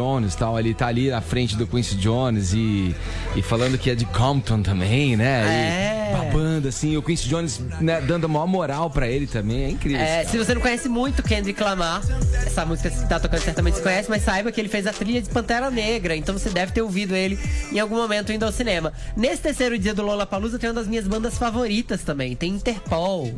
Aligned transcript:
Jones 0.00 0.34
tal, 0.34 0.58
ele 0.58 0.72
tá 0.72 0.86
ali 0.86 1.10
na 1.10 1.20
frente 1.20 1.56
do 1.56 1.66
Quincy 1.66 1.94
Jones 1.96 2.54
e, 2.54 2.94
e 3.36 3.42
falando 3.42 3.76
que 3.76 3.90
é 3.90 3.94
de 3.94 4.06
Compton 4.06 4.62
também, 4.62 5.14
né? 5.14 5.96
É. 5.96 5.99
E 6.10 6.24
babando, 6.24 6.68
assim, 6.68 6.96
o 6.96 7.02
Quincy 7.02 7.28
Jones 7.28 7.60
né, 7.80 8.00
dando 8.00 8.26
a 8.26 8.28
maior 8.28 8.46
moral 8.46 8.90
pra 8.90 9.08
ele 9.08 9.26
também, 9.26 9.64
é 9.64 9.70
incrível. 9.70 10.00
É, 10.00 10.24
se 10.24 10.36
você 10.36 10.54
não 10.54 10.60
conhece 10.60 10.88
muito 10.88 11.22
Kendrick 11.22 11.62
Lamar, 11.62 12.02
essa 12.44 12.64
música 12.64 12.90
que 12.90 12.96
você 12.96 13.06
tá 13.06 13.20
tocando 13.20 13.40
certamente 13.40 13.74
você 13.76 13.82
conhece, 13.82 14.10
mas 14.10 14.22
saiba 14.22 14.50
que 14.50 14.60
ele 14.60 14.68
fez 14.68 14.86
a 14.86 14.92
trilha 14.92 15.20
de 15.22 15.28
Pantera 15.28 15.70
Negra, 15.70 16.16
então 16.16 16.36
você 16.36 16.50
deve 16.50 16.72
ter 16.72 16.82
ouvido 16.82 17.14
ele 17.14 17.38
em 17.72 17.78
algum 17.78 17.96
momento 17.96 18.32
indo 18.32 18.44
ao 18.44 18.52
cinema. 18.52 18.92
Nesse 19.16 19.42
terceiro 19.42 19.78
dia 19.78 19.94
do 19.94 20.02
Lollapalooza 20.02 20.58
tem 20.58 20.68
uma 20.68 20.74
das 20.74 20.86
minhas 20.86 21.06
bandas 21.06 21.38
favoritas 21.38 22.02
também, 22.02 22.34
tem 22.34 22.50
Interpol, 22.54 23.32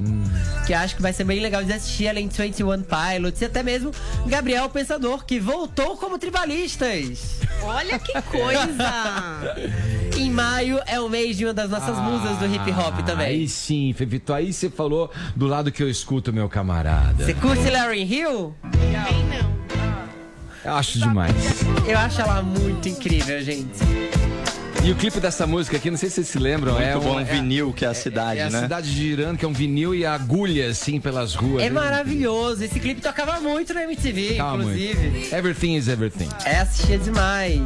que 0.66 0.75
acho 0.75 0.96
que 0.96 1.02
vai 1.02 1.12
ser 1.12 1.25
bem 1.25 1.41
legal 1.41 1.62
de 1.62 1.73
assistir, 1.73 2.09
além 2.09 2.29
de 2.29 2.36
21 2.36 2.82
Pilots 2.82 3.41
e 3.41 3.45
até 3.45 3.62
mesmo 3.62 3.93
Gabriel 4.27 4.68
Pensador, 4.68 5.25
que 5.25 5.39
voltou 5.39 5.96
como 5.96 6.18
tribalistas. 6.18 7.41
Olha 7.62 7.98
que 7.98 8.12
coisa! 8.23 8.93
Em 10.16 10.30
maio 10.30 10.79
é 10.87 11.01
o 11.01 11.09
mês 11.09 11.37
de 11.37 11.45
uma 11.45 11.55
das 11.55 11.70
nossas 11.70 11.97
musas 11.98 12.37
do 12.39 12.47
hip 12.47 12.62
hop 12.71 12.95
Aí 12.98 13.02
também. 13.05 13.47
sim, 13.48 13.93
Fevito, 13.97 14.33
aí 14.33 14.52
você 14.52 14.70
falou 14.70 15.11
do 15.34 15.47
lado 15.47 15.70
que 15.73 15.83
eu 15.83 15.89
escuto, 15.91 16.33
meu 16.33 16.48
camarada. 16.48 17.25
Você 17.25 17.34
curte 17.34 17.69
Larry 17.70 18.03
Hill? 18.03 18.55
Bem 18.65 18.93
não. 19.29 19.53
Eu 20.65 20.75
acho 20.77 20.98
demais. 20.98 21.34
Eu 21.87 21.98
acho 21.98 22.20
ela 22.20 22.41
muito 22.43 22.89
incrível, 22.89 23.43
gente. 23.43 23.80
E 24.84 24.91
o 24.91 24.97
clipe 24.97 25.20
dessa 25.20 25.47
música 25.47 25.77
aqui, 25.77 25.91
não 25.93 25.97
sei 25.97 26.09
se 26.09 26.17
vocês 26.17 26.29
se 26.29 26.39
lembram, 26.41 26.77
é 26.80 26.95
Muito 26.97 27.05
bom 27.06 27.20
é- 27.20 27.25
vinil, 27.25 27.73
que 27.73 27.84
é 27.84 27.89
a 27.89 27.95
cidade, 27.95 28.41
É 28.41 28.45
a 28.45 28.51
né? 28.51 28.62
cidade 28.62 28.92
de 28.92 29.03
Irã, 29.06 29.37
que 29.37 29.45
é 29.45 29.48
um 29.48 29.53
vinil 29.53 29.95
e 29.95 30.05
agulha, 30.05 30.69
assim, 30.69 31.01
pelas 31.01 31.37
ruas. 31.37 31.62
É 31.62 31.70
maravilhoso. 31.70 32.65
Esse 32.65 32.81
clipe 32.81 33.01
tocava 33.01 33.41
muito 33.41 33.73
na 33.73 33.84
MTV, 33.84 34.31
Tocava 34.31 34.56
inclusive. 34.56 35.09
muito. 35.09 35.34
Everything 35.34 35.77
is 35.77 35.87
everything. 35.89 36.29
É, 36.45 36.59
assistia 36.61 36.98
demais. 36.98 37.62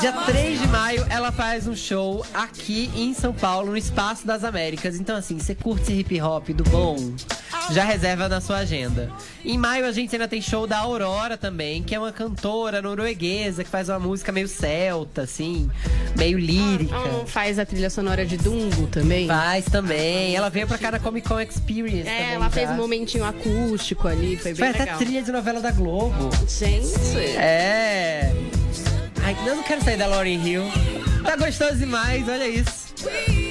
Dia 0.00 0.12
3 0.12 0.60
de 0.60 0.68
maio, 0.68 1.06
ela 1.08 1.32
faz 1.32 1.66
um 1.66 1.74
show 1.74 2.24
aqui 2.34 2.90
em 2.94 3.14
São 3.14 3.32
Paulo, 3.32 3.70
no 3.70 3.76
Espaço 3.76 4.26
das 4.26 4.44
Américas. 4.44 4.96
Então, 5.00 5.16
assim, 5.16 5.38
você 5.38 5.54
curte 5.54 5.92
hip 5.92 6.20
hop 6.20 6.50
do 6.50 6.64
bom? 6.64 6.96
Já 7.72 7.82
reserva 7.84 8.28
na 8.28 8.40
sua 8.40 8.58
agenda. 8.58 9.10
Em 9.44 9.56
maio, 9.56 9.86
a 9.86 9.92
gente 9.92 10.14
ainda 10.14 10.28
tem 10.28 10.40
show 10.40 10.66
da 10.66 10.78
Aurora 10.78 11.36
também, 11.36 11.82
que 11.82 11.94
é 11.94 11.98
uma 11.98 12.12
cantora 12.12 12.82
norueguesa 12.82 13.64
que 13.64 13.70
faz 13.70 13.88
uma 13.88 13.98
música 13.98 14.30
meio 14.30 14.46
celta, 14.46 15.22
assim, 15.22 15.68
meio 16.16 16.38
lírica. 16.38 16.94
Ela 16.94 17.08
não 17.08 17.26
faz 17.26 17.58
a 17.58 17.64
trilha 17.64 17.88
sonora 17.90 18.24
de 18.26 18.36
Dumbo 18.36 18.86
também? 18.88 19.26
Faz 19.26 19.64
também. 19.64 20.36
Ela 20.36 20.50
veio 20.50 20.66
pra 20.68 20.78
cá 20.78 20.90
na 20.90 20.98
Comic 21.00 21.26
Con 21.26 21.40
Experience. 21.40 22.08
É, 22.08 22.34
ela 22.34 22.50
fez 22.50 22.70
um 22.70 22.74
momentinho 22.76 23.24
acústico 23.24 24.06
ali, 24.06 24.36
foi 24.36 24.52
bem 24.52 24.56
Foi 24.56 24.68
até 24.68 24.78
legal. 24.80 24.98
trilha 24.98 25.22
de 25.22 25.32
novela 25.32 25.60
da 25.60 25.70
Globo. 25.72 26.30
Gente, 26.46 27.18
É. 27.38 28.32
Ai, 29.26 29.36
eu 29.44 29.56
não 29.56 29.62
quero 29.64 29.82
sair 29.82 29.96
da 29.96 30.06
Lauryn 30.06 30.40
Hill. 30.40 30.62
Tá 31.24 31.34
gostoso 31.34 31.74
demais, 31.74 32.28
olha 32.28 32.46
isso. 32.46 32.85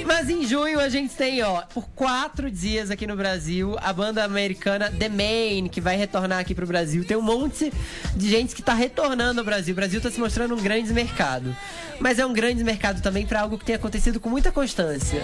Mas 0.06 0.30
em 0.30 0.46
junho 0.46 0.78
a 0.78 0.88
gente 0.88 1.14
tem, 1.14 1.42
ó, 1.42 1.62
por 1.62 1.88
quatro 1.88 2.50
dias 2.50 2.90
aqui 2.90 3.06
no 3.06 3.16
Brasil, 3.16 3.76
a 3.80 3.92
banda 3.92 4.24
americana 4.24 4.90
The 4.90 5.08
Main, 5.08 5.68
que 5.68 5.80
vai 5.80 5.96
retornar 5.96 6.38
aqui 6.38 6.54
pro 6.54 6.66
Brasil. 6.66 7.04
Tem 7.04 7.16
um 7.16 7.22
monte 7.22 7.72
de 8.14 8.28
gente 8.28 8.54
que 8.54 8.62
tá 8.62 8.72
retornando 8.72 9.40
ao 9.40 9.44
Brasil. 9.44 9.72
O 9.72 9.76
Brasil 9.76 10.00
tá 10.00 10.10
se 10.10 10.20
mostrando 10.20 10.54
um 10.54 10.62
grande 10.62 10.92
mercado. 10.92 11.54
Mas 11.98 12.18
é 12.18 12.26
um 12.26 12.32
grande 12.32 12.62
mercado 12.62 13.00
também 13.00 13.26
pra 13.26 13.40
algo 13.40 13.58
que 13.58 13.64
tem 13.64 13.74
acontecido 13.74 14.20
com 14.20 14.28
muita 14.28 14.52
constância, 14.52 15.22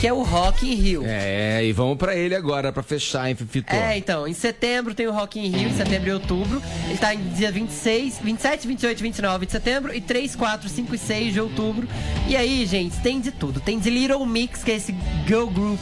que 0.00 0.06
é 0.06 0.12
o 0.12 0.22
Rock 0.22 0.66
in 0.66 0.74
Rio. 0.74 1.02
É, 1.06 1.64
e 1.64 1.72
vamos 1.72 1.98
pra 1.98 2.16
ele 2.16 2.34
agora, 2.34 2.72
pra 2.72 2.82
fechar, 2.82 3.28
hein, 3.28 3.34
Fefito? 3.34 3.72
É, 3.74 3.96
então, 3.98 4.26
em 4.26 4.32
setembro 4.32 4.94
tem 4.94 5.06
o 5.06 5.12
Rock 5.12 5.38
in 5.38 5.48
Rio, 5.48 5.68
em 5.68 5.76
setembro 5.76 6.08
e 6.08 6.12
outubro. 6.12 6.62
Ele 6.88 6.98
tá 6.98 7.14
em 7.14 7.28
dia 7.28 7.52
26, 7.52 8.20
27, 8.22 8.66
28 8.66 8.98
e 8.98 9.02
29 9.02 9.46
de 9.46 9.52
setembro 9.52 9.94
e 9.94 10.00
3, 10.00 10.34
4, 10.34 10.68
5 10.68 10.94
e 10.94 10.98
6 10.98 11.32
de 11.34 11.40
outubro. 11.40 11.86
E 12.26 12.36
aí, 12.36 12.64
gente, 12.64 12.98
tem 13.00 13.20
de 13.20 13.30
tudo. 13.30 13.60
Tem 13.60 13.73
de 13.78 13.90
Little 13.90 14.24
Mix, 14.26 14.62
que 14.62 14.70
é 14.70 14.76
esse 14.76 14.94
girl 15.26 15.46
group 15.46 15.80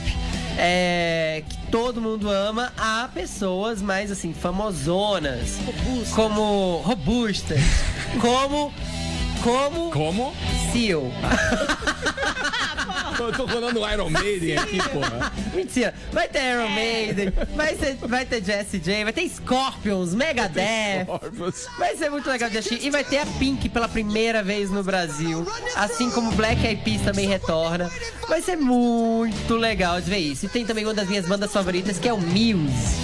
é, 0.59 1.43
que 1.49 1.57
todo 1.71 2.01
mundo 2.01 2.31
ama, 2.31 2.73
a 2.77 3.09
pessoas 3.13 3.81
mais, 3.81 4.11
assim, 4.11 4.33
famosonas. 4.33 5.59
Como 6.15 6.83
robustas. 6.85 7.61
como... 8.21 8.73
Como... 9.43 9.91
Como? 9.91 10.33
Seal. 10.73 11.03
Eu 13.29 13.33
tô 13.33 13.49
falando 13.49 13.81
Iron 13.91 14.11
Maiden 14.11 14.59
aqui, 14.59 14.79
porra. 14.91 15.33
Mentira. 15.55 15.95
Vai 16.13 16.29
ter 16.29 16.41
Iron 16.53 16.69
Maiden, 16.69 17.33
vai, 17.55 17.77
ser, 17.77 17.97
vai 17.97 18.25
ter 18.25 18.45
Jesse 18.45 18.79
J, 18.79 19.05
vai 19.05 19.13
ter 19.13 19.29
Scorpions, 19.29 20.15
Megadeth. 20.15 21.07
Vai 21.79 21.97
ser 21.97 22.11
muito 22.11 22.29
legal 22.29 22.51
de 22.51 22.59
assistir. 22.59 22.85
E 22.87 22.91
vai 22.91 23.05
ter 23.05 23.19
a 23.19 23.27
Pink 23.27 23.69
pela 23.69 23.89
primeira 23.89 24.43
vez 24.43 24.71
no 24.71 24.83
Brasil. 24.83 25.47
Assim 25.77 26.11
como 26.11 26.33
Black 26.33 26.65
Eyed 26.67 26.83
Peas 26.83 27.03
também 27.03 27.27
retorna. 27.27 27.91
Vai 28.29 28.41
ser 28.43 28.57
muito 28.57 29.55
legal 29.55 30.01
de 30.01 30.11
ver 30.11 30.19
isso. 30.19 30.47
E 30.47 30.49
tem 30.49 30.65
também 30.65 30.85
uma 30.85 30.95
das 30.95 31.09
minhas 31.09 31.27
bandas 31.27 31.53
favoritas, 31.53 31.99
que 31.99 32.09
é 32.09 32.13
o 32.13 32.21
Muse. 32.21 33.03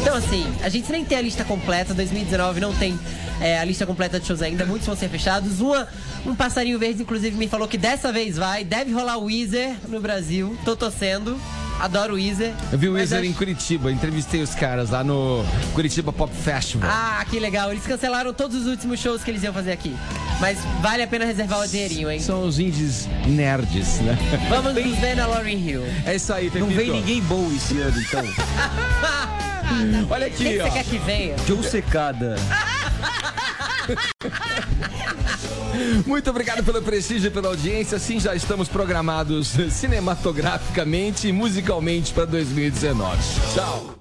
Então, 0.00 0.14
assim, 0.16 0.46
a 0.62 0.68
gente 0.68 0.90
nem 0.92 1.04
tem 1.04 1.18
a 1.18 1.20
lista 1.20 1.44
completa. 1.44 1.92
2019 1.94 2.60
não 2.60 2.74
tem 2.74 2.98
é, 3.40 3.58
a 3.58 3.64
lista 3.64 3.84
completa 3.86 4.18
de 4.20 4.26
shows 4.26 4.42
ainda. 4.42 4.64
Muitos 4.64 4.86
vão 4.86 4.96
ser 4.96 5.08
fechados. 5.08 5.60
Uma, 5.60 5.86
um 6.24 6.34
passarinho 6.34 6.78
verde, 6.78 7.02
inclusive, 7.02 7.36
me 7.36 7.48
falou 7.48 7.66
que 7.68 7.78
dessa 7.78 8.12
vez 8.12 8.36
vai. 8.36 8.64
Deve 8.64 8.92
rolar 8.92 9.16
o 9.18 9.24
Weezer 9.24 9.74
no 9.88 10.00
Brasil. 10.00 10.56
Tô 10.64 10.74
torcendo. 10.76 11.38
Adoro 11.78 12.14
o 12.14 12.16
Weezer. 12.16 12.54
Eu 12.72 12.78
vi 12.78 12.88
o 12.88 12.94
Weezer 12.94 13.18
acho- 13.18 13.28
em 13.28 13.34
Curitiba, 13.34 13.92
entrevistei 13.92 14.40
os 14.40 14.54
caras 14.54 14.88
lá 14.88 15.04
no 15.04 15.44
Curitiba 15.74 16.10
Pop 16.10 16.34
Festival. 16.34 16.88
Ah, 16.90 17.22
que 17.28 17.38
legal. 17.38 17.70
Eles 17.70 17.84
cancelaram 17.86 18.32
todos 18.32 18.62
os 18.62 18.66
últimos 18.66 18.98
shows 18.98 19.22
que 19.22 19.30
eles 19.30 19.42
iam 19.42 19.52
fazer 19.52 19.72
aqui. 19.72 19.94
Mas 20.40 20.56
vale 20.80 21.02
a 21.02 21.06
pena 21.06 21.26
reservar 21.26 21.60
o 21.60 21.68
dinheirinho, 21.68 22.10
hein? 22.10 22.18
São 22.18 22.46
os 22.46 22.58
indies 22.58 23.06
nerds, 23.26 24.00
né? 24.00 24.16
Vamos 24.48 24.72
nos 24.74 24.98
ver 24.98 25.16
na 25.16 25.26
Lauryn 25.26 25.58
Hill. 25.58 25.82
É 26.06 26.14
isso 26.16 26.32
aí, 26.32 26.46
Não 26.46 26.66
Fefito. 26.68 26.76
vem 26.76 26.90
ninguém 26.92 27.20
bom 27.22 27.46
esse 27.54 27.78
ano, 27.78 28.00
então. 28.00 28.24
Olha 30.08 30.30
Quem 30.30 30.46
aqui, 30.46 30.56
que 30.56 30.60
ó. 30.62 30.64
você 30.64 30.70
quer 30.78 30.84
que 30.84 30.98
venha? 30.98 31.36
Joe 31.46 31.62
Secada. 31.62 32.36
Muito 36.06 36.30
obrigado 36.30 36.64
pelo 36.64 36.82
prestígio 36.82 37.28
e 37.28 37.30
pela 37.30 37.48
audiência. 37.48 37.98
Sim, 37.98 38.18
já 38.18 38.34
estamos 38.34 38.68
programados 38.68 39.54
cinematograficamente 39.70 41.28
e 41.28 41.32
musicalmente 41.32 42.12
para 42.12 42.24
2019. 42.24 43.18
Tchau. 43.54 43.94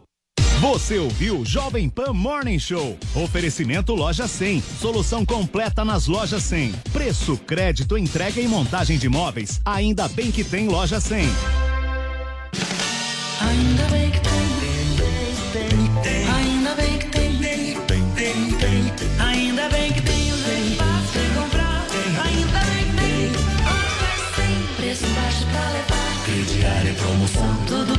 Você 0.59 0.97
ouviu 0.97 1.45
Jovem 1.45 1.89
Pan 1.89 2.13
Morning 2.13 2.57
Show. 2.57 2.97
Oferecimento 3.13 3.93
Loja 3.93 4.27
100. 4.27 4.63
Solução 4.79 5.25
completa 5.25 5.83
nas 5.83 6.07
lojas 6.07 6.43
100. 6.43 6.71
Preço, 6.93 7.37
crédito, 7.37 7.97
entrega 7.97 8.39
e 8.39 8.47
montagem 8.47 8.97
de 8.97 9.09
móveis. 9.09 9.59
Ainda 9.65 10.07
bem 10.07 10.31
que 10.31 10.43
tem 10.43 10.67
Loja 10.67 10.99
100. 10.99 11.25
Ainda 13.41 13.74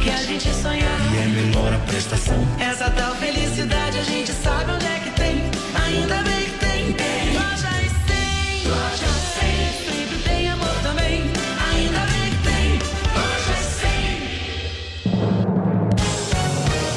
que 0.06 0.10
a 0.10 0.22
gente 0.22 0.54
sonhar 0.54 1.14
e 1.14 1.18
é 1.18 1.26
melhor 1.26 1.72
a 1.74 1.78
prestação, 1.80 2.36
essa 2.60 2.88
tal 2.90 3.12
felicidade 3.16 3.98
a 3.98 4.02
gente 4.04 4.30
sabe 4.32 4.70
onde 4.70 4.86
é 4.86 5.00
que 5.00 5.10
tem, 5.10 5.42
ainda 5.84 6.22
bem 6.22 6.44
que 6.44 6.58
tem, 6.60 6.94
loja 7.34 7.68
e 7.82 7.88
100, 7.88 8.70
loja 8.70 9.08
100, 9.40 9.50
sempre 9.90 10.18
tem 10.22 10.48
amor 10.48 10.74
também, 10.84 11.22
ainda 11.72 11.98
bem 12.06 12.30
que 12.30 12.36
tem, 12.44 12.78
loja 13.16 13.56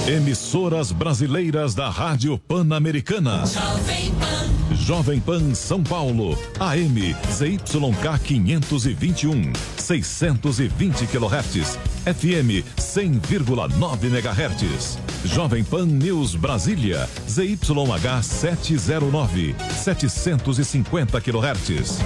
100. 0.05 0.15
Emissoras 0.17 0.91
brasileiras 0.91 1.73
da 1.73 1.89
Rádio 1.89 2.37
Pan-Americana. 2.37 3.43
Jovem 3.47 4.11
Pan. 4.19 4.75
Jovem 4.75 5.19
Pan 5.19 5.55
São 5.55 5.81
Paulo. 5.81 6.37
AM 6.59 7.15
ZYK 7.31 8.19
521. 8.23 9.78
620 9.89 11.07
kHz. 11.07 11.77
FM 12.05 12.63
100,9 12.77 14.03
MHz. 14.03 14.97
Jovem 15.25 15.65
Pan 15.65 15.87
News 15.97 16.35
Brasília. 16.35 17.07
ZYH 17.27 18.23
709. 18.23 19.55
750 19.83 21.21
kHz. 21.21 21.99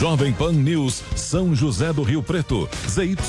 Jovem 0.00 0.32
Pan 0.34 0.52
News 0.52 1.02
São 1.16 1.54
José 1.54 1.92
do 1.92 2.02
Rio 2.02 2.22
Preto. 2.22 2.68
ZYK 2.88 3.22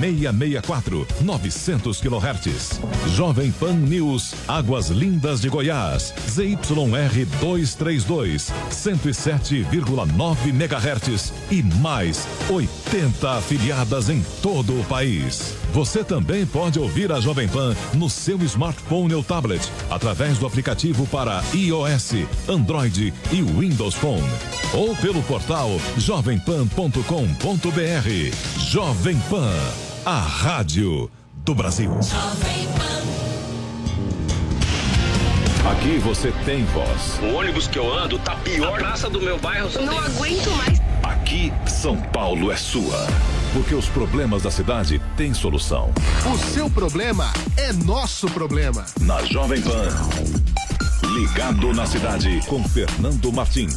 664. 0.00 1.06
900 1.20 2.00
kHz. 2.00 2.80
Jovem 3.14 3.52
Pan 3.52 3.74
News 3.74 4.34
Águas 4.48 4.88
Lindas 4.88 5.40
de 5.40 5.48
Goiás. 5.50 6.14
ZYR 6.28 7.26
232. 7.40 8.52
107,9 8.70 10.52
MHz. 10.52 11.32
E 11.50 11.62
mais 11.62 12.26
80 12.48 13.33
afiliadas 13.36 14.08
em 14.08 14.22
todo 14.42 14.78
o 14.78 14.84
país. 14.84 15.54
Você 15.72 16.04
também 16.04 16.46
pode 16.46 16.78
ouvir 16.78 17.10
a 17.12 17.20
Jovem 17.20 17.48
Pan 17.48 17.74
no 17.94 18.08
seu 18.08 18.40
smartphone 18.42 19.14
ou 19.14 19.22
tablet, 19.22 19.62
através 19.90 20.38
do 20.38 20.46
aplicativo 20.46 21.06
para 21.06 21.42
iOS, 21.52 22.26
Android 22.48 23.12
e 23.32 23.42
Windows 23.42 23.94
Phone. 23.94 24.28
Ou 24.72 24.94
pelo 24.96 25.22
portal 25.22 25.70
jovempan.com.br. 25.96 27.00
Jovem 28.58 29.18
Pan, 29.28 29.52
a 30.04 30.18
rádio 30.18 31.10
do 31.44 31.54
Brasil. 31.54 31.90
Aqui 35.70 35.98
você 35.98 36.30
tem 36.44 36.64
voz. 36.66 37.18
O 37.22 37.36
ônibus 37.36 37.66
que 37.66 37.78
eu 37.78 37.90
ando 37.90 38.18
tá 38.18 38.36
pior. 38.36 38.74
A 38.74 38.78
praça 38.78 39.08
do 39.08 39.18
meu 39.18 39.38
bairro 39.38 39.70
Não 39.80 39.98
aguento 39.98 40.50
mais. 40.50 40.83
Aqui, 41.24 41.50
São 41.66 41.96
Paulo 41.96 42.52
é 42.52 42.56
sua. 42.56 43.06
Porque 43.54 43.74
os 43.74 43.88
problemas 43.88 44.42
da 44.42 44.50
cidade 44.50 45.00
têm 45.16 45.32
solução. 45.32 45.90
O 46.30 46.36
seu 46.36 46.68
problema 46.68 47.32
é 47.56 47.72
nosso 47.72 48.26
problema. 48.26 48.84
Na 49.00 49.24
Jovem 49.24 49.62
Pan. 49.62 49.88
Ligado 51.14 51.72
na 51.72 51.86
cidade 51.86 52.42
com 52.46 52.62
Fernando 52.68 53.32
Martins. 53.32 53.74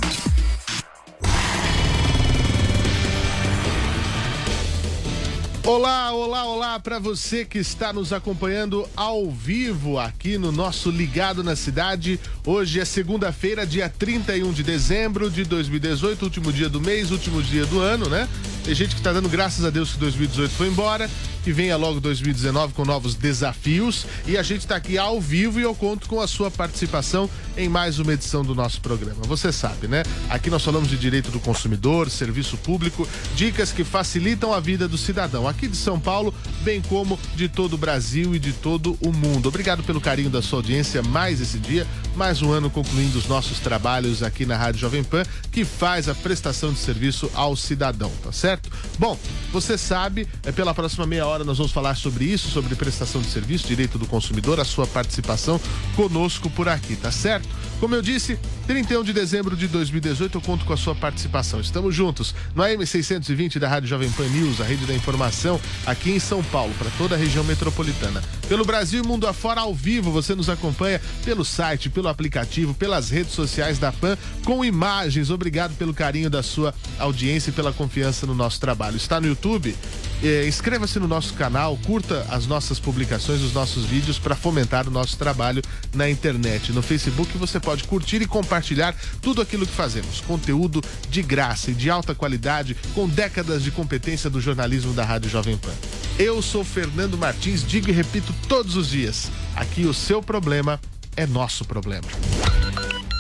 Olá, 5.68 6.14
olá, 6.14 6.46
olá 6.46 6.80
para 6.80 6.98
você 6.98 7.44
que 7.44 7.58
está 7.58 7.92
nos 7.92 8.14
acompanhando 8.14 8.88
ao 8.96 9.30
vivo 9.30 10.00
aqui 10.00 10.38
no 10.38 10.50
nosso 10.50 10.90
Ligado 10.90 11.44
na 11.44 11.58
Cidade. 11.58 12.18
Hoje 12.46 12.80
é 12.80 12.86
segunda-feira, 12.86 13.68
dia 13.68 13.90
31 13.90 14.54
de 14.54 14.64
dezembro 14.64 15.30
de 15.30 15.44
2018, 15.44 16.24
último 16.24 16.54
dia 16.54 16.70
do 16.70 16.80
mês, 16.80 17.12
último 17.12 17.44
dia 17.44 17.66
do 17.66 17.82
ano, 17.82 18.08
né? 18.08 18.30
Tem 18.64 18.74
gente 18.74 18.96
que 18.96 19.02
tá 19.02 19.12
dando 19.12 19.28
graças 19.28 19.66
a 19.66 19.70
Deus 19.70 19.92
que 19.92 20.00
2018 20.00 20.54
foi 20.54 20.68
embora, 20.68 21.10
que 21.44 21.52
venha 21.52 21.76
logo 21.76 22.00
2019 22.00 22.74
com 22.74 22.86
novos 22.86 23.16
desafios 23.16 24.06
e 24.26 24.38
a 24.38 24.44
gente 24.44 24.66
tá 24.66 24.78
aqui 24.78 24.98
ao 24.98 25.20
vivo 25.20 25.60
e 25.60 25.64
eu 25.64 25.76
conto 25.76 26.08
com 26.08 26.22
a 26.22 26.28
sua 26.28 26.50
participação 26.50 27.30
em 27.58 27.68
mais 27.68 28.00
uma 28.00 28.14
edição 28.14 28.44
do 28.44 28.54
nosso 28.54 28.80
programa. 28.82 29.22
Você 29.24 29.52
sabe, 29.52 29.88
né? 29.88 30.04
Aqui 30.30 30.50
nós 30.50 30.64
falamos 30.64 30.90
de 30.90 30.98
direito 30.98 31.32
do 31.32 31.40
consumidor, 31.40 32.10
serviço 32.10 32.58
público, 32.58 33.08
dicas 33.36 33.72
que 33.72 33.84
facilitam 33.84 34.54
a 34.54 34.60
vida 34.60 34.88
do 34.88 34.98
cidadão 34.98 35.48
aqui 35.48 35.57
de 35.66 35.78
São 35.78 36.00
Paulo, 36.00 36.34
bem 36.68 36.82
como 36.82 37.18
de 37.34 37.48
todo 37.48 37.76
o 37.76 37.78
Brasil 37.78 38.36
e 38.36 38.40
de 38.40 38.52
todo 38.52 38.98
o 39.00 39.14
mundo. 39.14 39.48
Obrigado 39.48 39.84
pelo 39.84 40.02
carinho 40.02 40.30
da 40.30 40.42
sua 40.42 40.60
audiência 40.60 41.02
mais 41.02 41.40
esse 41.40 41.58
dia, 41.58 41.88
mais 42.14 42.42
um 42.42 42.52
ano 42.52 42.70
concluindo 42.70 43.18
os 43.18 43.26
nossos 43.26 43.60
trabalhos 43.60 44.22
aqui 44.22 44.46
na 44.46 44.58
Rádio 44.58 44.82
Jovem 44.82 45.02
Pan, 45.02 45.24
que 45.50 45.64
faz 45.64 46.10
a 46.10 46.14
prestação 46.14 46.74
de 46.74 46.80
serviço 46.80 47.32
ao 47.34 47.56
cidadão, 47.56 48.12
tá 48.22 48.34
certo? 48.34 48.70
Bom, 49.00 49.18
você 49.54 49.78
sabe, 49.78 50.28
é, 50.44 50.52
pela 50.52 50.74
próxima 50.74 51.08
meia 51.08 51.26
hora 51.26 51.46
nós 51.46 51.58
vamos 51.58 51.72
falar 51.72 51.96
sobre 51.96 52.26
isso, 52.26 52.50
sobre 52.50 52.76
prestação 52.76 53.22
de 53.22 53.28
serviço, 53.28 53.66
direito 53.66 53.98
do 53.98 54.06
consumidor, 54.06 54.60
a 54.60 54.66
sua 54.66 54.86
participação 54.86 55.62
conosco 55.96 56.50
por 56.50 56.68
aqui, 56.68 56.98
tá 56.98 57.12
certo? 57.12 57.48
Como 57.80 57.96
eu 57.96 58.02
disse, 58.02 58.38
31 58.66 59.04
de 59.04 59.14
dezembro 59.14 59.56
de 59.56 59.68
2018 59.68 60.38
eu 60.38 60.42
conto 60.42 60.66
com 60.66 60.74
a 60.74 60.78
sua 60.78 60.96
participação. 60.96 61.62
Estamos 61.62 61.96
juntos 61.96 62.34
no 62.56 62.64
AM 62.64 62.86
620 62.86 63.60
da 63.60 63.70
Rádio 63.70 63.88
Jovem 63.88 64.12
Pan 64.12 64.28
News, 64.28 64.60
a 64.60 64.64
rede 64.64 64.86
da 64.86 64.94
informação 64.96 65.62
aqui 65.86 66.12
em 66.12 66.20
São 66.20 66.44
Paulo, 66.44 66.57
para 66.80 66.90
toda 66.98 67.16
a 67.16 67.18
região 67.18 67.44
metropolitana. 67.44 68.24
Pelo 68.48 68.66
Brasil 68.66 69.04
e 69.04 69.08
mundo 69.08 69.28
afora 69.28 69.62
ao 69.62 69.74
vivo, 69.74 70.12
você 70.12 70.34
nos 70.34 70.50
acompanha 70.50 71.00
pelo 71.24 71.46
site, 71.46 71.90
pelo 71.90 72.08
aplicativo, 72.08 72.74
pelas 72.74 73.10
redes 73.10 73.34
sociais 73.34 73.78
da 73.78 73.92
Pan 73.92 74.18
com 74.44 74.66
imagens. 74.66 75.30
Obrigado 75.30 75.76
pelo 75.78 75.94
carinho 75.94 76.30
da 76.30 76.42
sua 76.42 76.74
audiência 76.98 77.50
e 77.50 77.54
pela 77.54 77.72
confiança 77.72 78.26
no 78.26 78.34
nosso 78.34 78.60
trabalho. 78.60 78.98
Está 78.98 79.22
no 79.22 79.28
YouTube? 79.28 79.76
Eh, 80.24 80.48
Inscreva-se 80.48 81.00
no 81.00 81.08
nosso 81.08 81.34
canal, 81.34 81.78
curta 81.86 82.26
as 82.30 82.48
nossas 82.48 82.80
publicações, 82.80 83.42
os 83.42 83.54
nossos 83.54 83.86
vídeos 83.86 84.18
para 84.18 84.36
fomentar 84.36 84.88
o 84.88 84.92
nosso 84.92 85.18
trabalho 85.18 85.62
na 85.94 86.10
internet. 86.10 86.72
No 86.72 86.82
Facebook 86.82 87.38
você 87.38 87.60
pode 87.60 87.84
curtir 87.84 88.22
e 88.22 88.26
compartilhar 88.26 88.96
tudo 89.22 89.42
aquilo 89.42 89.66
que 89.66 89.74
fazemos. 89.74 90.22
Conteúdo 90.22 90.82
de 91.10 91.22
graça 91.22 91.72
e 91.72 91.74
de 91.74 91.90
alta 91.90 92.16
qualidade, 92.16 92.76
com 92.96 93.08
décadas 93.08 93.62
de 93.64 93.70
competência 93.70 94.30
do 94.30 94.42
jornalismo 94.42 94.94
da 94.94 95.04
Rádio 95.04 95.30
Jovem 95.30 95.58
Pan. 95.58 95.74
Eu 96.18 96.37
sou 96.42 96.64
Fernando 96.64 97.18
Martins, 97.18 97.66
digo 97.66 97.90
e 97.90 97.92
repito 97.92 98.34
todos 98.48 98.76
os 98.76 98.90
dias: 98.90 99.32
aqui 99.56 99.86
o 99.86 99.94
seu 99.94 100.22
problema 100.22 100.80
é 101.16 101.26
nosso 101.26 101.66
problema. 101.66 102.08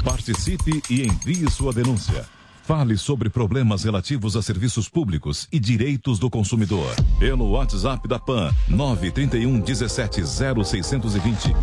Participe 0.03 0.81
e 0.89 1.03
envie 1.03 1.49
sua 1.49 1.73
denúncia. 1.73 2.25
Fale 2.67 2.97
sobre 2.97 3.29
problemas 3.29 3.85
relativos 3.85 4.35
a 4.35 4.41
serviços 4.41 4.89
públicos 4.89 5.47
e 5.53 5.57
direitos 5.57 6.19
do 6.19 6.29
consumidor. 6.29 6.93
Pelo 7.17 7.51
WhatsApp 7.51 8.05
da 8.09 8.19
PAN, 8.19 8.53
931 8.67 9.61
17 9.61 10.21
0620. 10.25 11.53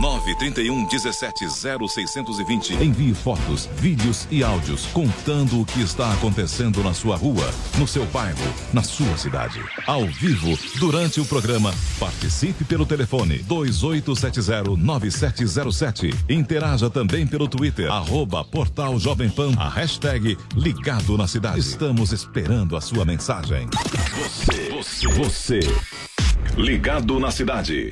931 0.00 0.86
17 0.86 1.50
0620. 1.50 2.82
Envie 2.82 3.12
fotos, 3.12 3.68
vídeos 3.76 4.26
e 4.30 4.42
áudios 4.42 4.86
contando 4.86 5.60
o 5.60 5.66
que 5.66 5.82
está 5.82 6.10
acontecendo 6.14 6.82
na 6.82 6.94
sua 6.94 7.14
rua, 7.14 7.44
no 7.78 7.86
seu 7.86 8.06
bairro, 8.06 8.40
na 8.72 8.82
sua 8.82 9.18
cidade. 9.18 9.60
Ao 9.86 10.06
vivo, 10.06 10.58
durante 10.78 11.20
o 11.20 11.26
programa, 11.26 11.74
participe 12.00 12.64
pelo 12.64 12.86
telefone 12.86 13.40
28709707. 13.40 16.14
Interaja 16.26 16.88
também 16.88 17.26
pelo 17.26 17.46
Twitter, 17.46 17.92
arroba 17.92 18.42
Portal 18.42 18.98
Jovem 18.98 19.28
Pan, 19.28 19.52
a 19.58 19.68
hashtag 19.68 20.38
Ligado 20.56 21.18
na 21.18 21.26
Cidade. 21.26 21.58
Estamos 21.58 22.12
esperando 22.12 22.76
a 22.76 22.80
sua 22.80 23.04
mensagem. 23.04 23.68
Você, 24.16 24.70
você, 24.70 25.08
você. 25.08 25.60
Ligado 26.56 27.18
na 27.18 27.32
Cidade. 27.32 27.90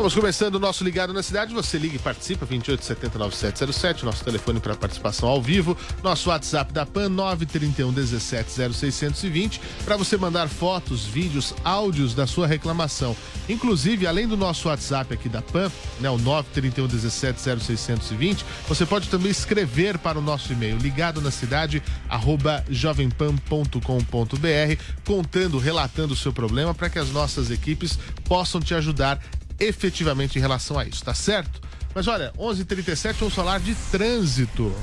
Vamos 0.00 0.14
começando 0.14 0.54
o 0.54 0.58
nosso 0.58 0.82
Ligado 0.82 1.12
na 1.12 1.22
Cidade. 1.22 1.52
Você 1.52 1.76
liga 1.76 1.96
e 1.96 1.98
participa, 1.98 2.46
28709707, 2.46 4.02
nosso 4.02 4.24
telefone 4.24 4.58
para 4.58 4.74
participação 4.74 5.28
ao 5.28 5.42
vivo. 5.42 5.76
Nosso 6.02 6.30
WhatsApp 6.30 6.72
da 6.72 6.86
PAN, 6.86 7.10
931 7.10 7.92
17 7.92 8.72
0620, 8.72 9.60
para 9.84 9.98
você 9.98 10.16
mandar 10.16 10.48
fotos, 10.48 11.04
vídeos, 11.04 11.54
áudios 11.62 12.14
da 12.14 12.26
sua 12.26 12.46
reclamação. 12.46 13.14
Inclusive, 13.46 14.06
além 14.06 14.26
do 14.26 14.38
nosso 14.38 14.68
WhatsApp 14.68 15.12
aqui 15.12 15.28
da 15.28 15.42
PAN, 15.42 15.70
né, 16.00 16.08
o 16.08 16.16
931 16.16 16.86
17 16.86 17.38
0620, 17.60 18.42
você 18.66 18.86
pode 18.86 19.06
também 19.10 19.30
escrever 19.30 19.98
para 19.98 20.18
o 20.18 20.22
nosso 20.22 20.50
e-mail, 20.50 20.78
ligado 20.78 21.20
na 21.20 21.30
cidade, 21.30 21.82
arroba 22.08 22.64
jovempan.com.br, 22.70 24.82
contando, 25.04 25.58
relatando 25.58 26.14
o 26.14 26.16
seu 26.16 26.32
problema 26.32 26.72
para 26.72 26.88
que 26.88 26.98
as 26.98 27.10
nossas 27.10 27.50
equipes 27.50 27.98
possam 28.24 28.62
te 28.62 28.74
ajudar 28.74 29.20
efetivamente 29.60 30.38
em 30.38 30.40
relação 30.40 30.78
a 30.78 30.84
isso, 30.84 31.04
tá 31.04 31.14
certo? 31.14 31.60
Mas 31.94 32.08
olha, 32.08 32.32
11:37 32.38 33.14
vamos 33.18 33.34
falar 33.34 33.60
de 33.60 33.74
trânsito. 33.74 34.74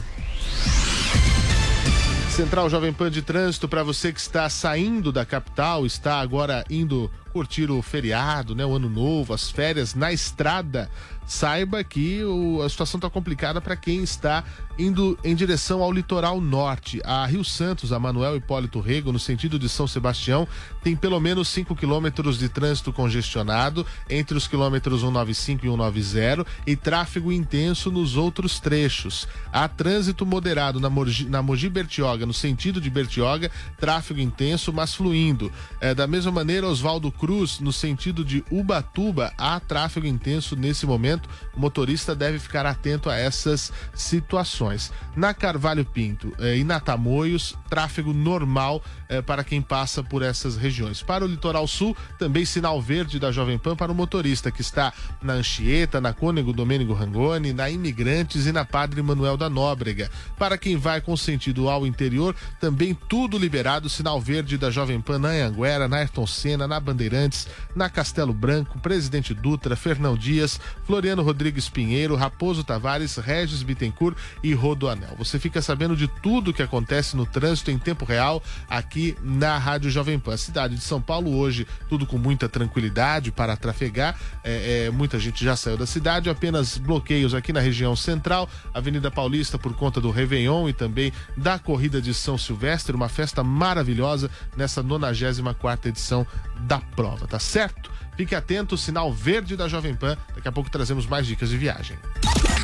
Central 2.37 2.69
Jovem 2.69 2.93
Pan 2.93 3.09
de 3.09 3.23
Trânsito 3.23 3.67
para 3.67 3.81
você 3.81 4.13
que 4.13 4.19
está 4.19 4.47
saindo 4.47 5.11
da 5.11 5.25
capital, 5.25 5.87
está 5.87 6.19
agora 6.19 6.63
indo 6.69 7.09
curtir 7.37 7.69
o 7.69 7.83
feriado, 7.83 8.55
né, 8.55 8.65
o 8.65 8.75
ano 8.75 8.89
novo, 8.89 9.31
as 9.31 9.51
férias 9.51 9.93
na 9.93 10.11
estrada. 10.11 10.89
Saiba 11.23 11.83
que 11.83 12.23
o- 12.23 12.61
a 12.63 12.69
situação 12.69 12.97
está 12.97 13.09
complicada 13.09 13.59
para 13.59 13.75
quem 13.75 14.01
está 14.01 14.43
indo 14.79 15.19
em 15.25 15.35
direção 15.35 15.83
ao 15.83 15.91
litoral 15.91 16.39
norte. 16.39 17.01
A 17.03 17.25
Rio 17.25 17.43
Santos, 17.43 17.91
a 17.91 17.99
Manuel 17.99 18.37
Hipólito 18.37 18.79
Rego, 18.79 19.11
no 19.11 19.19
sentido 19.19 19.59
de 19.59 19.67
São 19.67 19.85
Sebastião, 19.87 20.47
tem 20.81 20.95
pelo 20.95 21.19
menos 21.19 21.49
5 21.49 21.75
quilômetros 21.75 22.39
de 22.39 22.47
trânsito 22.47 22.93
congestionado 22.93 23.85
entre 24.09 24.37
os 24.37 24.47
quilômetros 24.47 25.01
195 25.01 25.65
e 25.65 25.69
190 25.69 26.45
e 26.65 26.75
tráfego 26.77 27.31
intenso 27.31 27.91
nos 27.91 28.15
outros 28.15 28.59
trechos. 28.61 29.27
Há 29.51 29.67
trânsito 29.67 30.25
moderado 30.25 30.79
na 30.79 30.89
Mogi, 30.89 31.25
na 31.25 31.41
Mogi 31.41 31.67
Bertioga, 31.69 32.25
no 32.25 32.33
sentido 32.33 32.79
de 32.79 32.89
Bertioga, 32.89 33.51
tráfego 33.77 34.21
intenso, 34.21 34.71
mas 34.71 34.95
fluindo. 34.95 35.51
É, 35.81 35.93
da 35.93 36.07
mesma 36.07 36.31
maneira, 36.31 36.67
Oswaldo 36.67 37.11
Cruz, 37.11 37.26
no 37.59 37.73
sentido 37.73 38.23
de 38.23 38.43
Ubatuba, 38.49 39.33
há 39.37 39.59
tráfego 39.59 40.07
intenso 40.07 40.55
nesse 40.55 40.85
momento. 40.85 41.29
O 41.53 41.59
motorista 41.59 42.15
deve 42.15 42.39
ficar 42.39 42.65
atento 42.65 43.09
a 43.09 43.15
essas 43.15 43.71
situações. 43.93 44.91
Na 45.15 45.33
Carvalho 45.33 45.83
Pinto 45.85 46.33
eh, 46.39 46.57
e 46.57 46.63
na 46.63 46.79
Tamoios, 46.79 47.55
tráfego 47.67 48.13
normal 48.13 48.81
eh, 49.09 49.21
para 49.21 49.43
quem 49.43 49.61
passa 49.61 50.03
por 50.03 50.21
essas 50.21 50.57
regiões. 50.57 51.01
Para 51.01 51.25
o 51.25 51.27
litoral 51.27 51.67
sul, 51.67 51.95
também 52.17 52.45
sinal 52.45 52.81
verde 52.81 53.19
da 53.19 53.31
Jovem 53.31 53.57
Pan 53.57 53.75
para 53.75 53.91
o 53.91 53.95
motorista 53.95 54.51
que 54.51 54.61
está 54.61 54.93
na 55.21 55.33
Anchieta, 55.33 56.01
na 56.01 56.13
Cônego 56.13 56.53
Domênico 56.53 56.93
Rangoni, 56.93 57.53
na 57.53 57.69
Imigrantes 57.69 58.45
e 58.45 58.51
na 58.51 58.65
Padre 58.65 59.01
Manuel 59.01 59.37
da 59.37 59.49
Nóbrega. 59.49 60.09
Para 60.37 60.57
quem 60.57 60.77
vai 60.77 61.01
com 61.01 61.15
sentido 61.17 61.69
ao 61.69 61.85
interior, 61.85 62.35
também 62.59 62.97
tudo 63.07 63.37
liberado, 63.37 63.89
sinal 63.89 64.19
verde 64.19 64.57
da 64.57 64.71
Jovem 64.71 65.01
Pan 65.01 65.19
na 65.19 65.29
Anhanguera, 65.29 65.87
na 65.87 65.97
Ayrton 65.97 66.25
Senna, 66.25 66.67
na 66.67 66.79
Bandeirantes 66.79 67.47
na 67.75 67.89
Castelo 67.89 68.33
Branco, 68.33 68.79
Presidente 68.79 69.33
Dutra, 69.33 69.75
Fernão 69.75 70.15
Dias, 70.15 70.59
Floriano 70.85 71.21
Rodrigues 71.21 71.69
Pinheiro, 71.69 72.15
Raposo 72.15 72.63
Tavares, 72.63 73.17
Regis 73.17 73.63
Bittencourt 73.63 74.17
e 74.43 74.53
Rodoanel. 74.53 75.15
Você 75.17 75.39
fica 75.39 75.61
sabendo 75.61 75.95
de 75.95 76.07
tudo 76.07 76.53
que 76.53 76.63
acontece 76.63 77.15
no 77.15 77.25
trânsito 77.25 77.56
em 77.71 77.77
tempo 77.77 78.05
real 78.05 78.43
aqui 78.69 79.15
na 79.21 79.57
Rádio 79.57 79.89
Jovem 79.89 80.19
Pan. 80.19 80.37
Cidade 80.37 80.75
de 80.75 80.81
São 80.81 81.01
Paulo 81.01 81.35
hoje, 81.35 81.67
tudo 81.89 82.05
com 82.05 82.17
muita 82.17 82.47
tranquilidade 82.49 83.31
para 83.31 83.55
trafegar. 83.55 84.15
É, 84.43 84.85
é, 84.85 84.91
muita 84.91 85.19
gente 85.19 85.43
já 85.43 85.55
saiu 85.55 85.77
da 85.77 85.85
cidade, 85.85 86.29
apenas 86.29 86.77
bloqueios 86.77 87.33
aqui 87.33 87.51
na 87.51 87.59
região 87.59 87.95
central, 87.95 88.49
Avenida 88.73 89.09
Paulista 89.09 89.57
por 89.57 89.73
conta 89.75 89.99
do 89.99 90.11
Réveillon 90.11 90.69
e 90.69 90.73
também 90.73 91.11
da 91.35 91.57
Corrida 91.59 92.01
de 92.01 92.13
São 92.13 92.37
Silvestre, 92.37 92.95
uma 92.95 93.09
festa 93.09 93.43
maravilhosa 93.43 94.29
nessa 94.55 94.83
94 94.83 95.89
edição 95.89 96.25
da 96.61 96.79
prova, 96.79 97.27
tá 97.27 97.39
certo? 97.39 97.91
Fique 98.17 98.33
atento, 98.33 98.75
sinal 98.75 99.13
verde 99.13 99.55
da 99.55 99.67
Jovem 99.67 99.95
Pan. 99.95 100.17
Daqui 100.33 100.47
a 100.47 100.51
pouco 100.51 100.71
trazemos 100.71 101.05
mais 101.05 101.27
dicas 101.27 101.49
de 101.49 101.57
viagem. 101.57 101.97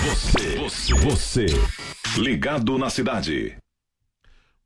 Você, 0.04 0.58
você, 0.58 0.94
você, 0.96 1.46
ligado 2.18 2.78
na 2.80 2.90
cidade. 2.90 3.56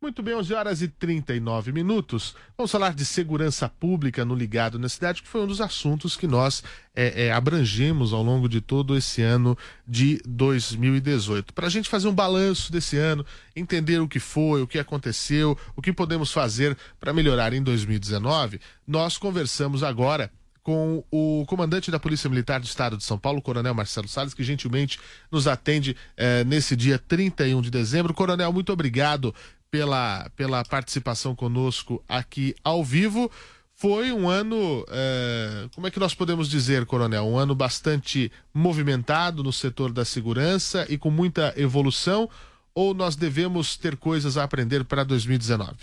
Muito 0.08 0.24
bem, 0.24 0.36
11 0.36 0.54
horas 0.54 0.82
e 0.82 0.88
39 0.88 1.74
minutos. 1.74 2.34
Vamos 2.58 2.72
falar 2.72 2.94
de 2.94 3.04
segurança 3.04 3.68
pública 3.68 4.24
no 4.24 4.36
Ligado 4.36 4.80
na 4.80 4.88
Cidade, 4.88 5.22
que 5.22 5.28
foi 5.28 5.42
um 5.42 5.48
dos 5.48 5.60
assuntos 5.60 6.16
que 6.16 6.26
nós 6.26 6.64
é, 6.96 7.26
é, 7.26 7.32
abrangemos 7.34 8.14
ao 8.14 8.24
longo 8.24 8.48
de 8.48 8.62
todo 8.62 8.96
esse 8.96 9.22
ano 9.22 9.58
de 9.86 10.22
2018. 10.26 11.54
Para 11.54 11.68
a 11.68 11.70
gente 11.70 11.90
fazer 11.90 12.08
um 12.08 12.16
balanço 12.16 12.72
desse 12.72 12.96
ano, 12.96 13.26
entender 13.54 14.00
o 14.00 14.08
que 14.08 14.18
foi, 14.18 14.62
o 14.62 14.68
que 14.68 14.80
aconteceu, 14.80 15.58
o 15.76 15.82
que 15.82 15.92
podemos 15.92 16.32
fazer 16.32 16.78
para 17.02 17.12
melhorar 17.12 17.52
em 17.52 17.62
2019, 17.62 18.62
nós 18.88 19.18
conversamos 19.18 19.84
agora 19.84 20.32
com 20.68 21.02
o 21.10 21.46
comandante 21.48 21.90
da 21.90 21.98
Polícia 21.98 22.30
Militar 22.30 22.60
do 22.60 22.66
Estado 22.66 22.98
de 22.98 23.04
São 23.06 23.18
Paulo, 23.18 23.42
Coronel 23.42 23.74
Marcelo 23.74 24.06
Salles, 24.06 24.34
que 24.34 24.44
gentilmente 24.44 25.00
nos 25.32 25.48
atende 25.48 25.96
eh, 26.18 26.44
nesse 26.44 26.76
dia 26.76 27.00
31 27.00 27.62
de 27.62 27.72
dezembro. 27.72 28.14
Coronel, 28.14 28.52
muito 28.52 28.74
obrigado 28.74 29.34
pela, 29.72 30.30
pela 30.36 30.64
participação 30.64 31.36
conosco 31.36 32.04
aqui 32.08 32.56
ao 32.64 32.84
vivo. 32.84 33.30
Foi 33.74 34.12
um 34.12 34.28
ano, 34.28 34.84
é, 34.90 35.68
como 35.76 35.86
é 35.86 35.92
que 35.92 36.00
nós 36.00 36.16
podemos 36.16 36.50
dizer, 36.50 36.86
Coronel? 36.86 37.26
Um 37.26 37.38
ano 37.38 37.54
bastante 37.54 38.32
movimentado 38.52 39.44
no 39.44 39.54
setor 39.54 39.92
da 39.94 40.04
segurança 40.04 40.88
e 40.90 40.98
com 40.98 41.12
muita 41.12 41.54
evolução, 41.56 42.28
ou 42.74 42.96
nós 42.96 43.16
devemos 43.16 43.78
ter 43.78 43.96
coisas 43.96 44.36
a 44.36 44.44
aprender 44.44 44.84
para 44.84 45.04
2019? 45.04 45.76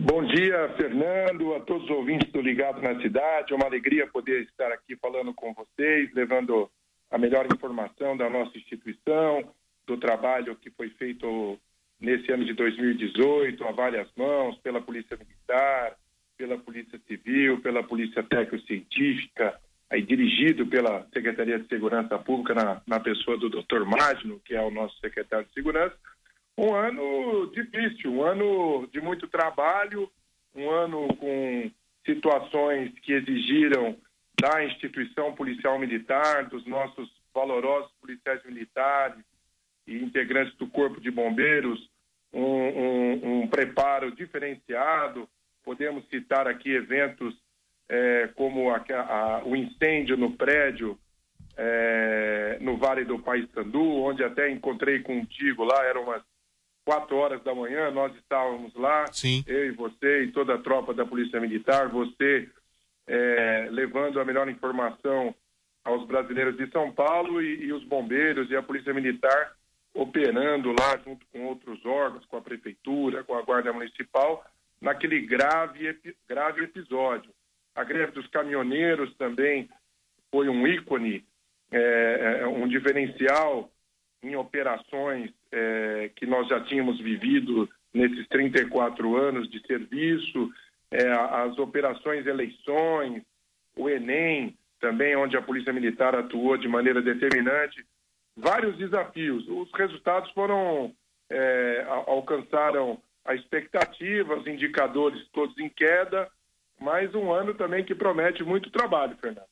Bom 0.00 0.24
dia, 0.24 0.72
Fernando, 0.76 1.54
a 1.54 1.60
todos 1.60 1.84
os 1.84 1.90
ouvintes 1.90 2.30
do 2.32 2.40
Ligado 2.40 2.80
na 2.80 2.98
Cidade. 3.02 3.52
É 3.52 3.56
uma 3.56 3.66
alegria 3.66 4.06
poder 4.06 4.44
estar 4.44 4.72
aqui 4.72 4.96
falando 4.96 5.34
com 5.34 5.52
vocês, 5.52 6.08
levando 6.14 6.70
a 7.10 7.18
melhor 7.18 7.46
informação 7.52 8.16
da 8.16 8.30
nossa 8.30 8.56
instituição, 8.56 9.52
do 9.86 9.96
trabalho 9.96 10.56
que 10.56 10.70
foi 10.70 10.88
feito 10.90 11.58
nesse 12.00 12.30
ano 12.32 12.44
de 12.44 12.54
2018 12.54 13.64
a 13.64 13.72
várias 13.72 14.08
mãos 14.16 14.56
pela 14.58 14.80
Polícia 14.80 15.16
Militar, 15.16 15.96
pela 16.36 16.56
Polícia 16.56 16.98
Civil, 17.06 17.60
pela 17.60 17.82
Polícia 17.82 18.22
Técnico-Científica, 18.22 19.58
aí 19.90 20.02
dirigido 20.02 20.66
pela 20.66 21.06
Secretaria 21.12 21.58
de 21.58 21.66
Segurança 21.66 22.18
Pública 22.18 22.54
na, 22.54 22.80
na 22.86 23.00
pessoa 23.00 23.36
do 23.36 23.48
Dr. 23.48 23.84
Magno, 23.84 24.40
que 24.44 24.54
é 24.54 24.60
o 24.60 24.70
nosso 24.70 24.98
secretário 25.00 25.46
de 25.46 25.54
Segurança. 25.54 25.96
Um 26.56 26.74
ano 26.74 27.50
difícil, 27.52 28.12
um 28.12 28.22
ano 28.22 28.88
de 28.92 29.00
muito 29.00 29.26
trabalho, 29.26 30.10
um 30.54 30.70
ano 30.70 31.08
com 31.16 31.70
situações 32.04 32.92
que 33.00 33.12
exigiram 33.12 33.96
da 34.40 34.64
instituição 34.64 35.34
policial 35.34 35.78
militar, 35.78 36.48
dos 36.48 36.64
nossos 36.66 37.10
valorosos 37.34 37.90
policiais 38.00 38.44
militares, 38.44 39.24
e 39.88 40.04
integrantes 40.04 40.54
do 40.56 40.66
Corpo 40.66 41.00
de 41.00 41.10
Bombeiros 41.10 41.88
um, 42.32 42.42
um, 42.42 43.40
um 43.42 43.48
preparo 43.48 44.14
diferenciado. 44.14 45.28
Podemos 45.64 46.06
citar 46.08 46.46
aqui 46.46 46.70
eventos 46.70 47.34
é, 47.88 48.28
como 48.34 48.70
a, 48.70 48.84
a, 48.90 49.42
o 49.44 49.56
incêndio 49.56 50.16
no 50.16 50.32
prédio 50.32 50.98
é, 51.56 52.58
no 52.60 52.76
Vale 52.76 53.04
do 53.04 53.18
Paissandu, 53.18 53.82
onde 53.82 54.22
até 54.22 54.50
encontrei 54.50 55.00
contigo 55.00 55.64
lá, 55.64 55.84
eram 55.84 56.04
umas 56.04 56.22
quatro 56.84 57.16
horas 57.16 57.42
da 57.42 57.54
manhã, 57.54 57.90
nós 57.90 58.14
estávamos 58.16 58.74
lá, 58.74 59.06
Sim. 59.12 59.44
eu 59.46 59.66
e 59.66 59.70
você 59.72 60.24
e 60.24 60.32
toda 60.32 60.54
a 60.54 60.58
tropa 60.58 60.94
da 60.94 61.04
Polícia 61.04 61.40
Militar, 61.40 61.88
você 61.88 62.48
é, 63.06 63.68
levando 63.70 64.20
a 64.20 64.24
melhor 64.24 64.48
informação 64.48 65.34
aos 65.84 66.06
brasileiros 66.06 66.56
de 66.56 66.70
São 66.70 66.92
Paulo 66.92 67.42
e, 67.42 67.64
e 67.64 67.72
os 67.72 67.82
bombeiros 67.84 68.50
e 68.50 68.56
a 68.56 68.62
Polícia 68.62 68.94
Militar 68.94 69.57
operando 69.94 70.70
lá 70.70 70.96
junto 71.04 71.26
com 71.32 71.46
outros 71.46 71.84
órgãos, 71.84 72.24
com 72.26 72.36
a 72.36 72.42
prefeitura, 72.42 73.24
com 73.24 73.34
a 73.34 73.42
guarda 73.42 73.72
municipal, 73.72 74.44
naquele 74.80 75.20
grave, 75.20 75.96
grave 76.28 76.64
episódio. 76.64 77.30
A 77.74 77.84
greve 77.84 78.12
dos 78.12 78.26
caminhoneiros 78.28 79.14
também 79.16 79.68
foi 80.30 80.48
um 80.48 80.66
ícone, 80.66 81.24
é, 81.70 82.46
um 82.46 82.66
diferencial 82.68 83.70
em 84.22 84.36
operações 84.36 85.30
é, 85.52 86.10
que 86.16 86.26
nós 86.26 86.48
já 86.48 86.60
tínhamos 86.64 87.00
vivido 87.00 87.68
nesses 87.92 88.26
34 88.28 89.16
anos 89.16 89.48
de 89.50 89.64
serviço, 89.66 90.50
é, 90.90 91.10
as 91.10 91.58
operações 91.58 92.26
eleições, 92.26 93.22
o 93.76 93.88
Enem, 93.88 94.56
também 94.80 95.16
onde 95.16 95.36
a 95.36 95.42
Polícia 95.42 95.72
Militar 95.72 96.14
atuou 96.14 96.56
de 96.56 96.68
maneira 96.68 97.02
determinante 97.02 97.84
vários 98.38 98.76
desafios. 98.76 99.46
Os 99.48 99.70
resultados 99.72 100.30
foram 100.32 100.92
é, 101.30 101.86
alcançaram 102.06 102.98
a 103.24 103.34
expectativa, 103.34 104.36
os 104.36 104.46
indicadores 104.46 105.26
todos 105.32 105.56
em 105.58 105.68
queda, 105.68 106.28
mas 106.80 107.14
um 107.14 107.30
ano 107.32 107.52
também 107.54 107.84
que 107.84 107.94
promete 107.94 108.42
muito 108.42 108.70
trabalho, 108.70 109.16
Fernando. 109.20 109.46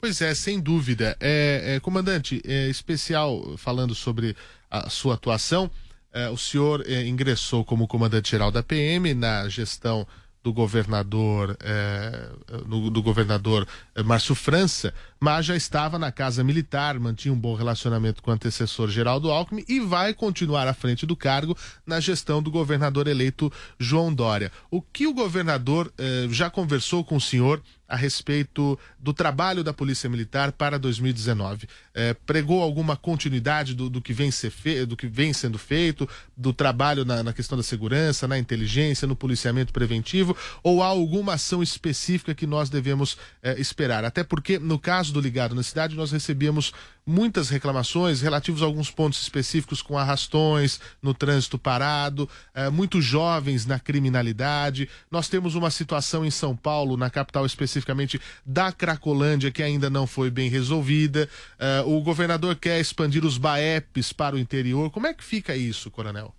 Pois 0.00 0.20
é, 0.20 0.32
sem 0.34 0.60
dúvida. 0.60 1.16
É, 1.20 1.74
é 1.76 1.80
comandante, 1.80 2.40
é 2.46 2.68
especial 2.68 3.56
falando 3.56 3.94
sobre 3.94 4.36
a 4.70 4.88
sua 4.88 5.14
atuação. 5.14 5.68
É, 6.12 6.28
o 6.28 6.36
senhor 6.36 6.84
é, 6.86 7.04
ingressou 7.04 7.64
como 7.64 7.88
comandante-geral 7.88 8.52
da 8.52 8.62
PM 8.62 9.12
na 9.14 9.48
gestão 9.48 10.06
do 10.42 10.52
governador 10.52 11.56
é, 11.60 12.30
no, 12.66 12.90
do 12.90 13.02
governador 13.02 13.66
é, 13.94 14.02
Márcio 14.02 14.34
França, 14.34 14.94
mas 15.20 15.46
já 15.46 15.56
estava 15.56 15.98
na 15.98 16.12
casa 16.12 16.44
militar, 16.44 16.98
mantinha 16.98 17.32
um 17.32 17.38
bom 17.38 17.54
relacionamento 17.54 18.22
com 18.22 18.30
o 18.30 18.34
antecessor 18.34 18.88
Geraldo 18.88 19.30
Alckmin 19.30 19.64
e 19.68 19.80
vai 19.80 20.14
continuar 20.14 20.68
à 20.68 20.74
frente 20.74 21.06
do 21.06 21.16
cargo 21.16 21.56
na 21.86 22.00
gestão 22.00 22.42
do 22.42 22.50
governador 22.50 23.08
eleito 23.08 23.52
João 23.78 24.12
Dória. 24.12 24.52
O 24.70 24.80
que 24.80 25.06
o 25.06 25.14
governador 25.14 25.92
eh, 25.98 26.28
já 26.30 26.50
conversou 26.50 27.04
com 27.04 27.16
o 27.16 27.20
senhor 27.20 27.62
a 27.88 27.96
respeito 27.96 28.78
do 28.98 29.14
trabalho 29.14 29.64
da 29.64 29.72
Polícia 29.72 30.10
Militar 30.10 30.52
para 30.52 30.78
2019. 30.78 31.66
É, 31.94 32.12
pregou 32.12 32.62
alguma 32.62 32.96
continuidade 32.96 33.74
do, 33.74 33.88
do 33.88 34.02
que 34.02 34.12
vem 34.12 34.30
ser 34.30 34.50
fe... 34.50 34.84
do 34.84 34.94
que 34.94 35.06
vem 35.06 35.32
sendo 35.32 35.58
feito, 35.58 36.06
do 36.36 36.52
trabalho 36.52 37.04
na, 37.04 37.22
na, 37.22 37.32
questão 37.32 37.56
da 37.56 37.64
segurança, 37.64 38.28
na 38.28 38.38
inteligência, 38.38 39.08
no 39.08 39.16
policiamento 39.16 39.72
preventivo, 39.72 40.36
ou 40.62 40.82
há 40.82 40.86
alguma 40.86 41.34
ação 41.34 41.62
específica 41.62 42.34
que 42.34 42.46
nós 42.46 42.68
devemos 42.68 43.16
é, 43.42 43.58
esperar? 43.58 44.04
Até 44.04 44.22
porque, 44.22 44.58
no 44.58 44.78
caso 44.78 45.07
do 45.12 45.20
Ligado 45.20 45.54
na 45.54 45.62
Cidade, 45.62 45.96
nós 45.96 46.12
recebíamos 46.12 46.72
muitas 47.06 47.48
reclamações 47.48 48.20
relativos 48.20 48.62
a 48.62 48.66
alguns 48.66 48.90
pontos 48.90 49.20
específicos 49.22 49.80
com 49.80 49.96
arrastões 49.96 50.80
no 51.02 51.14
trânsito 51.14 51.58
parado, 51.58 52.28
é, 52.54 52.68
muitos 52.68 53.04
jovens 53.04 53.66
na 53.66 53.80
criminalidade. 53.80 54.88
Nós 55.10 55.28
temos 55.28 55.54
uma 55.54 55.70
situação 55.70 56.24
em 56.24 56.30
São 56.30 56.56
Paulo, 56.56 56.96
na 56.96 57.10
capital 57.10 57.46
especificamente 57.46 58.20
da 58.44 58.72
Cracolândia, 58.72 59.50
que 59.50 59.62
ainda 59.62 59.88
não 59.88 60.06
foi 60.06 60.30
bem 60.30 60.48
resolvida. 60.48 61.28
É, 61.58 61.82
o 61.86 62.00
governador 62.00 62.56
quer 62.56 62.80
expandir 62.80 63.24
os 63.24 63.38
BAEPs 63.38 64.12
para 64.12 64.36
o 64.36 64.38
interior. 64.38 64.90
Como 64.90 65.06
é 65.06 65.14
que 65.14 65.24
fica 65.24 65.56
isso, 65.56 65.90
coronel? 65.90 66.34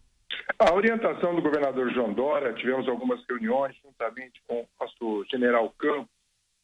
A 0.57 0.73
orientação 0.73 1.33
do 1.33 1.41
governador 1.41 1.89
João 1.93 2.11
Dória, 2.11 2.53
tivemos 2.53 2.87
algumas 2.89 3.23
reuniões 3.29 3.75
juntamente 3.81 4.41
com 4.45 4.61
o 4.61 4.67
nosso 4.79 5.25
general 5.31 5.73
Campos, 5.79 6.18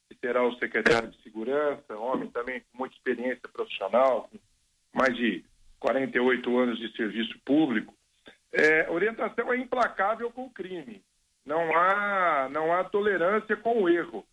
que 0.08 0.16
será 0.18 0.42
o 0.42 0.54
secretário 0.58 1.10
de 1.10 1.22
Segurança, 1.22 1.96
homem 1.96 2.30
também 2.30 2.60
com 2.60 2.78
muita 2.78 2.94
experiência 2.94 3.48
profissional, 3.52 4.30
mais 4.92 5.14
de 5.16 5.44
48 5.80 6.58
anos 6.58 6.78
de 6.78 6.94
serviço 6.96 7.38
público. 7.44 7.94
É, 8.52 8.90
orientação 8.90 9.52
é 9.52 9.56
implacável 9.56 10.30
com 10.30 10.46
o 10.46 10.50
crime. 10.50 11.02
Não 11.44 11.76
há, 11.76 12.48
não 12.50 12.72
há 12.72 12.84
tolerância 12.84 13.56
com 13.56 13.82
o 13.82 13.88
erro. 13.88 14.24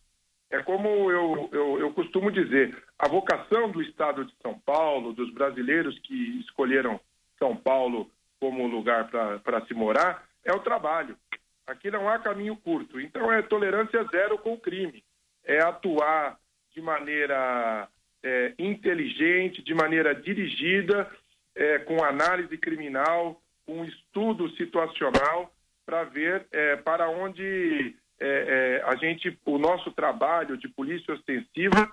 É 0.50 0.62
como 0.62 1.12
eu, 1.12 1.50
eu, 1.52 1.80
eu 1.80 1.94
costumo 1.94 2.32
dizer, 2.32 2.78
a 2.98 3.08
vocação 3.08 3.72
do 3.72 3.82
Estado 3.82 4.24
de 4.24 4.34
São 4.42 4.58
Paulo, 4.60 5.12
dos 5.14 5.34
brasileiros 5.34 5.98
que 6.00 6.40
escolheram 6.42 7.00
São 7.40 7.56
Paulo 7.56 8.10
como 8.40 8.68
lugar 8.68 9.10
para 9.10 9.66
se 9.66 9.74
morar, 9.74 10.24
é 10.44 10.54
o 10.54 10.60
trabalho. 10.60 11.18
Aqui 11.66 11.90
não 11.90 12.08
há 12.10 12.20
caminho 12.20 12.56
curto. 12.58 13.00
Então 13.00 13.32
é 13.32 13.42
tolerância 13.42 14.04
zero 14.06 14.38
com 14.38 14.54
o 14.54 14.60
crime. 14.60 15.04
É 15.46 15.60
atuar 15.62 16.38
de 16.74 16.82
maneira 16.82 17.88
é, 18.24 18.54
inteligente, 18.58 19.62
de 19.62 19.74
maneira 19.74 20.16
dirigida, 20.16 21.10
é, 21.56 21.80
com 21.80 22.04
análise 22.04 22.58
criminal, 22.58 23.42
com 23.66 23.84
estudo 23.86 24.50
situacional, 24.52 25.54
para 25.86 26.04
ver 26.06 26.48
é, 26.52 26.78
para 26.78 27.10
onde 27.10 27.96
é, 28.20 28.82
é, 28.82 28.84
a 28.86 28.96
gente, 28.96 29.38
o 29.46 29.58
nosso 29.58 29.92
trabalho 29.92 30.58
de 30.58 30.68
polícia 30.68 31.14
ostensiva 31.14 31.92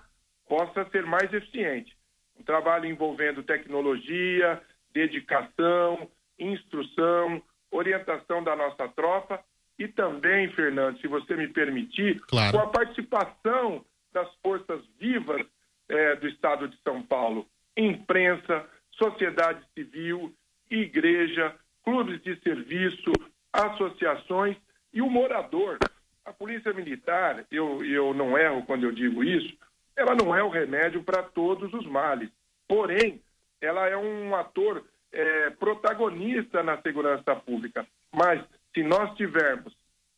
possa 0.49 0.89
ser 0.91 1.05
mais 1.05 1.33
eficiente. 1.33 1.97
Um 2.39 2.43
trabalho 2.43 2.87
envolvendo 2.87 3.43
tecnologia, 3.43 4.61
dedicação, 4.93 6.09
instrução, 6.39 7.43
orientação 7.71 8.43
da 8.43 8.57
nossa 8.57 8.89
tropa 8.89 9.43
e 9.81 9.89
também, 9.89 10.47
Fernando, 10.53 11.01
se 11.01 11.09
você 11.09 11.35
me 11.35 11.49
permitir, 11.49 12.21
Claro. 12.29 12.53
com 12.53 12.63
a 12.63 12.67
participação 12.67 13.83
das 14.13 14.29
forças 14.43 14.83
vivas 14.99 15.41
eh, 15.89 16.17
do 16.17 16.29
Estado 16.29 16.69
de 16.69 16.77
São 16.83 17.03
Paulo, 17.03 17.47
imprensa, 17.75 18.67
sociedade 18.91 19.65
civil, 19.75 20.35
igreja, 20.71 21.55
clubes 21.83 22.21
de 22.23 22.39
serviço, 22.43 23.11
associações 23.51 24.55
e 24.93 25.01
o 25.01 25.09
morador. 25.09 25.79
A 26.27 26.33
Polícia 26.33 26.75
Militar, 26.75 27.47
eu, 27.51 27.83
eu 27.83 28.13
não 28.13 28.37
erro 28.37 28.63
quando 28.67 28.85
eu 28.85 28.93
digo 28.93 29.25
isso, 29.25 29.57
ela 29.97 30.15
não 30.15 30.37
é 30.37 30.43
o 30.43 30.51
remédio 30.51 31.03
para 31.03 31.23
todos 31.23 31.73
os 31.73 31.87
males. 31.87 32.29
Porém, 32.69 33.21
ela 33.63 33.89
é 33.89 33.97
um 33.97 34.37
ator 34.37 34.85
eh, 35.11 35.51
protagonista 35.59 36.63
na 36.63 36.77
segurança 36.83 37.35
pública. 37.35 37.87
Mas 38.13 38.45
se 38.75 38.83
nós 38.83 39.17
tivermos 39.17 39.73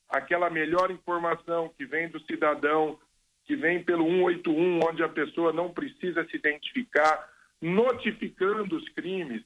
aquela 0.08 0.50
melhor 0.50 0.90
informação 0.90 1.70
que 1.76 1.84
vem 1.86 2.08
do 2.08 2.20
cidadão, 2.24 2.98
que 3.44 3.56
vem 3.56 3.82
pelo 3.82 4.04
181, 4.04 4.80
onde 4.86 5.02
a 5.02 5.08
pessoa 5.08 5.52
não 5.52 5.72
precisa 5.72 6.24
se 6.28 6.36
identificar, 6.36 7.28
notificando 7.60 8.76
os 8.76 8.88
crimes, 8.90 9.42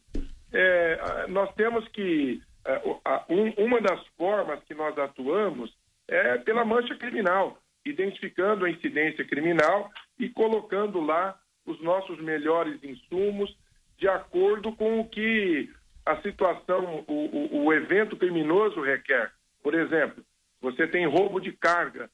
é, 0.52 1.26
nós 1.28 1.52
temos 1.54 1.86
que. 1.88 2.42
é, 2.64 2.80
um- 3.28 3.64
uma 3.64 3.80
das 3.80 4.04
formas 4.18 4.62
que 4.64 4.75
nós 4.75 4.98
atuamos 4.98 5.72
é 6.08 6.36
pela 6.38 6.64
mancha 6.64 6.96
criminal, 6.96 7.58
identificando 7.84 8.64
a 8.64 8.70
incidência 8.70 9.25
criminal 9.25 9.90
e 10.18 10.28
colocando 10.28 11.00
lá 11.00 11.38
os 11.64 11.80
nossos 11.80 12.18
melhores 12.20 12.82
insumos 12.82 13.56
de 13.98 14.08
acordo 14.08 14.72
com 14.72 15.00
o 15.00 15.08
que 15.08 15.70
a 16.06 16.16
situação, 16.22 17.04
o, 17.08 17.12
o- 17.12 17.64
o 17.66 17.72
evento 17.72 18.16
criminoso 18.16 18.80
requer. 18.80 19.32
Por 19.62 19.75
exemplo, 19.75 20.25
você 20.60 20.86
tem 20.86 21.06
roubo 21.06 21.40
de 21.40 21.52
carga 21.52 22.08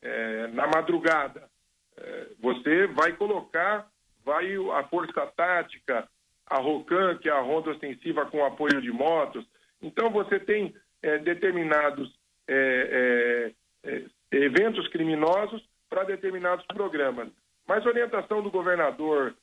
é, 0.00 0.46
na 0.48 0.66
madrugada. 0.68 1.48
É, 1.96 2.26
você 2.40 2.86
vai 2.86 3.12
colocar, 3.12 3.86
vai 4.24 4.54
a 4.72 4.84
força 4.84 5.26
tática, 5.36 6.08
a 6.46 6.58
ROCAM, 6.60 7.18
que 7.18 7.28
é 7.28 7.32
a 7.32 7.40
ronda 7.40 7.70
ostensiva 7.70 8.26
com 8.26 8.44
apoio 8.44 8.80
de 8.80 8.92
motos. 8.92 9.44
Então 9.82 10.10
você 10.10 10.38
tem 10.38 10.74
é, 11.02 11.18
determinados 11.18 12.14
é, 12.46 13.52
é, 13.84 13.90
é, 13.90 14.04
eventos 14.44 14.86
criminosos 14.88 15.62
para 15.90 16.04
determinados 16.04 16.64
programas. 16.66 17.28
Mas 17.66 17.84
a 17.84 17.88
orientação 17.88 18.42
do 18.42 18.50
governador 18.50 19.34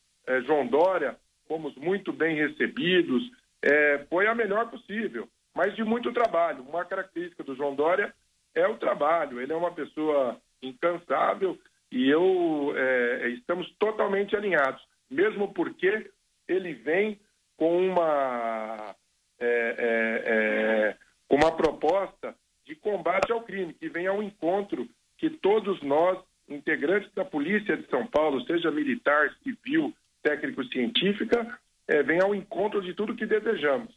João 0.45 0.67
Dória, 0.67 1.17
fomos 1.48 1.74
muito 1.75 2.13
bem 2.13 2.36
recebidos, 2.36 3.24
é, 3.63 4.06
foi 4.10 4.27
a 4.27 4.36
melhor 4.36 4.70
possível, 4.70 5.27
mas 5.56 5.75
de 5.75 5.84
muito 5.84 6.12
trabalho. 6.12 6.63
Uma 6.63 6.86
característica 6.86 7.44
do 7.44 7.56
João 7.56 7.75
Dória 7.75 8.13
é 8.56 8.68
o 8.68 8.77
trabalho. 8.77 9.39
Ele 9.39 9.53
é 9.53 9.56
uma 9.56 9.72
pessoa 9.72 10.39
incansável 10.62 11.58
e 11.91 12.10
eu 12.10 12.74
é, 12.75 13.30
estamos 13.30 13.70
totalmente 13.77 14.36
alinhados, 14.36 14.82
mesmo 15.10 15.53
porque 15.53 16.10
ele 16.48 16.74
vem 16.74 17.20
com 17.58 17.88
uma 17.88 18.96
é, 19.39 19.46
é, 19.48 20.24
é, 20.25 20.98
com 21.27 21.36
uma 21.36 21.51
proposta 21.56 22.36
de 22.65 22.75
combate 22.75 23.32
ao 23.32 23.41
crime 23.41 23.74
que 23.74 23.89
vem 23.89 24.08
ao 24.08 24.22
encontro 24.22 24.88
que 25.18 25.30
todos 25.30 25.82
nós 25.82 26.18
integrantes 26.48 27.12
da 27.13 27.24
polícia 27.24 27.77
de 27.77 27.88
São 27.88 28.06
Paulo, 28.06 28.41
seja 28.46 28.70
militar, 28.72 29.34
civil, 29.44 29.94
técnico-científica, 30.22 31.60
é, 31.91 32.03
vem 32.03 32.21
ao 32.21 32.33
encontro 32.33 32.81
de 32.81 32.93
tudo 32.93 33.15
que 33.15 33.25
desejamos. 33.25 33.93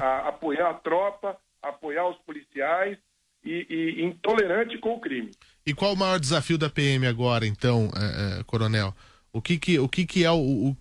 A- 0.00 0.28
apoiar 0.28 0.70
a 0.70 0.74
tropa, 0.74 1.36
apoiar 1.62 2.08
os 2.08 2.16
policiais 2.18 2.96
e, 3.44 3.66
e 3.68 4.02
intolerante 4.04 4.78
com 4.78 4.94
o 4.94 5.00
crime. 5.00 5.30
E 5.66 5.74
qual 5.74 5.92
o 5.94 5.96
maior 5.96 6.18
desafio 6.18 6.56
da 6.58 6.70
PM 6.70 7.06
agora, 7.06 7.46
então, 7.46 7.90
eh, 7.96 8.40
eh, 8.40 8.44
Coronel? 8.46 8.94
O 9.32 9.42
que 9.42 9.58
que, 9.58 9.78
o 9.78 9.88
que, 9.88 10.06
que 10.06 10.24
é 10.24 10.30
o, 10.30 10.36
o- 10.36 10.76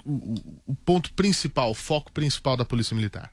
o- 0.67 0.75
ponto 0.85 1.11
principal, 1.13 1.71
o 1.71 1.75
foco 1.75 2.11
principal 2.13 2.55
da 2.55 2.63
Polícia 2.63 2.95
Militar? 2.95 3.31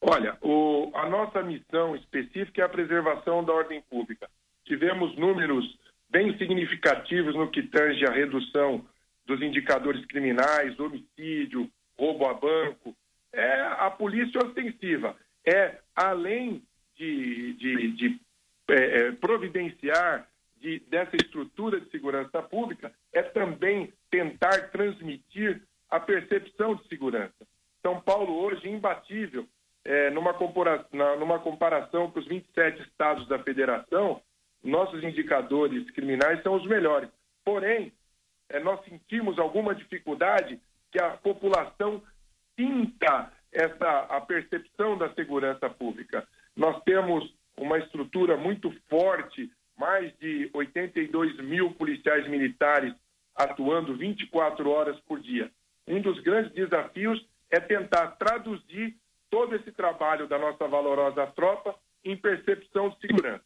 Olha, 0.00 0.36
o- 0.42 0.90
a 0.94 1.08
nossa 1.08 1.42
missão 1.42 1.94
específica 1.96 2.62
é 2.62 2.64
a 2.64 2.68
preservação 2.68 3.44
da 3.44 3.52
ordem 3.52 3.82
pública. 3.90 4.28
Tivemos 4.64 5.16
números 5.16 5.64
bem 6.10 6.36
significativos 6.38 7.34
no 7.34 7.50
que 7.50 7.62
tange 7.64 8.04
a 8.06 8.10
redução 8.12 8.84
dos 9.26 9.40
indicadores 9.42 10.04
criminais, 10.06 10.78
homicídio, 10.78 11.70
roubo 11.98 12.26
a 12.26 12.34
banco. 12.34 12.94
É 13.32 13.60
a 13.62 13.90
polícia 13.90 14.38
ostensiva. 14.40 15.16
É, 15.46 15.78
além 15.94 16.62
de, 16.96 17.52
de- 17.54 17.88
de, 17.92 18.20
é, 18.70 18.74
é, 19.08 19.12
providenciar 19.12 20.28
de- 20.60 20.80
dessa 20.88 21.16
estrutura 21.16 21.80
de 21.80 21.90
segurança 21.90 22.40
pública, 22.42 22.92
é 23.12 23.22
também 23.22 23.92
tentar 24.10 24.70
transmitir 24.70 25.62
a 25.90 26.00
percepção 26.00 26.74
de 26.76 26.86
segurança. 26.88 27.46
São 27.82 28.00
Paulo 28.00 28.32
hoje 28.42 28.68
imbatível 28.68 29.46
é, 29.84 30.08
numa, 30.10 30.34
na- 30.92 31.16
numa 31.16 31.38
comparação 31.38 32.10
com 32.10 32.18
os 32.18 32.26
27 32.26 32.80
estados 32.82 33.28
da 33.28 33.38
federação, 33.38 34.22
nossos 34.62 35.02
indicadores 35.04 35.90
criminais 35.90 36.42
são 36.42 36.54
os 36.54 36.66
melhores. 36.66 37.10
Porém, 37.44 37.92
é, 38.48 38.58
nós 38.60 38.82
sentimos 38.86 39.38
alguma 39.38 39.74
dificuldade 39.74 40.58
que 40.94 41.00
a 41.00 41.10
população 41.10 42.00
sinta 42.56 43.32
essa 43.50 44.06
a 44.08 44.20
percepção 44.20 44.96
da 44.96 45.12
segurança 45.14 45.68
pública. 45.68 46.24
Nós 46.56 46.80
temos 46.84 47.34
uma 47.56 47.78
estrutura 47.78 48.36
muito 48.36 48.72
forte, 48.88 49.50
mais 49.76 50.16
de 50.20 50.48
82 50.54 51.36
mil 51.38 51.72
policiais 51.72 52.28
militares 52.28 52.94
atuando 53.34 53.96
24 53.96 54.70
horas 54.70 54.96
por 55.00 55.20
dia. 55.20 55.50
Um 55.88 56.00
dos 56.00 56.20
grandes 56.20 56.52
desafios 56.52 57.20
é 57.50 57.58
tentar 57.58 58.12
traduzir 58.12 58.94
todo 59.28 59.56
esse 59.56 59.72
trabalho 59.72 60.28
da 60.28 60.38
nossa 60.38 60.68
valorosa 60.68 61.26
tropa 61.26 61.74
em 62.04 62.16
percepção 62.16 62.90
de 62.90 63.00
segurança. 63.00 63.42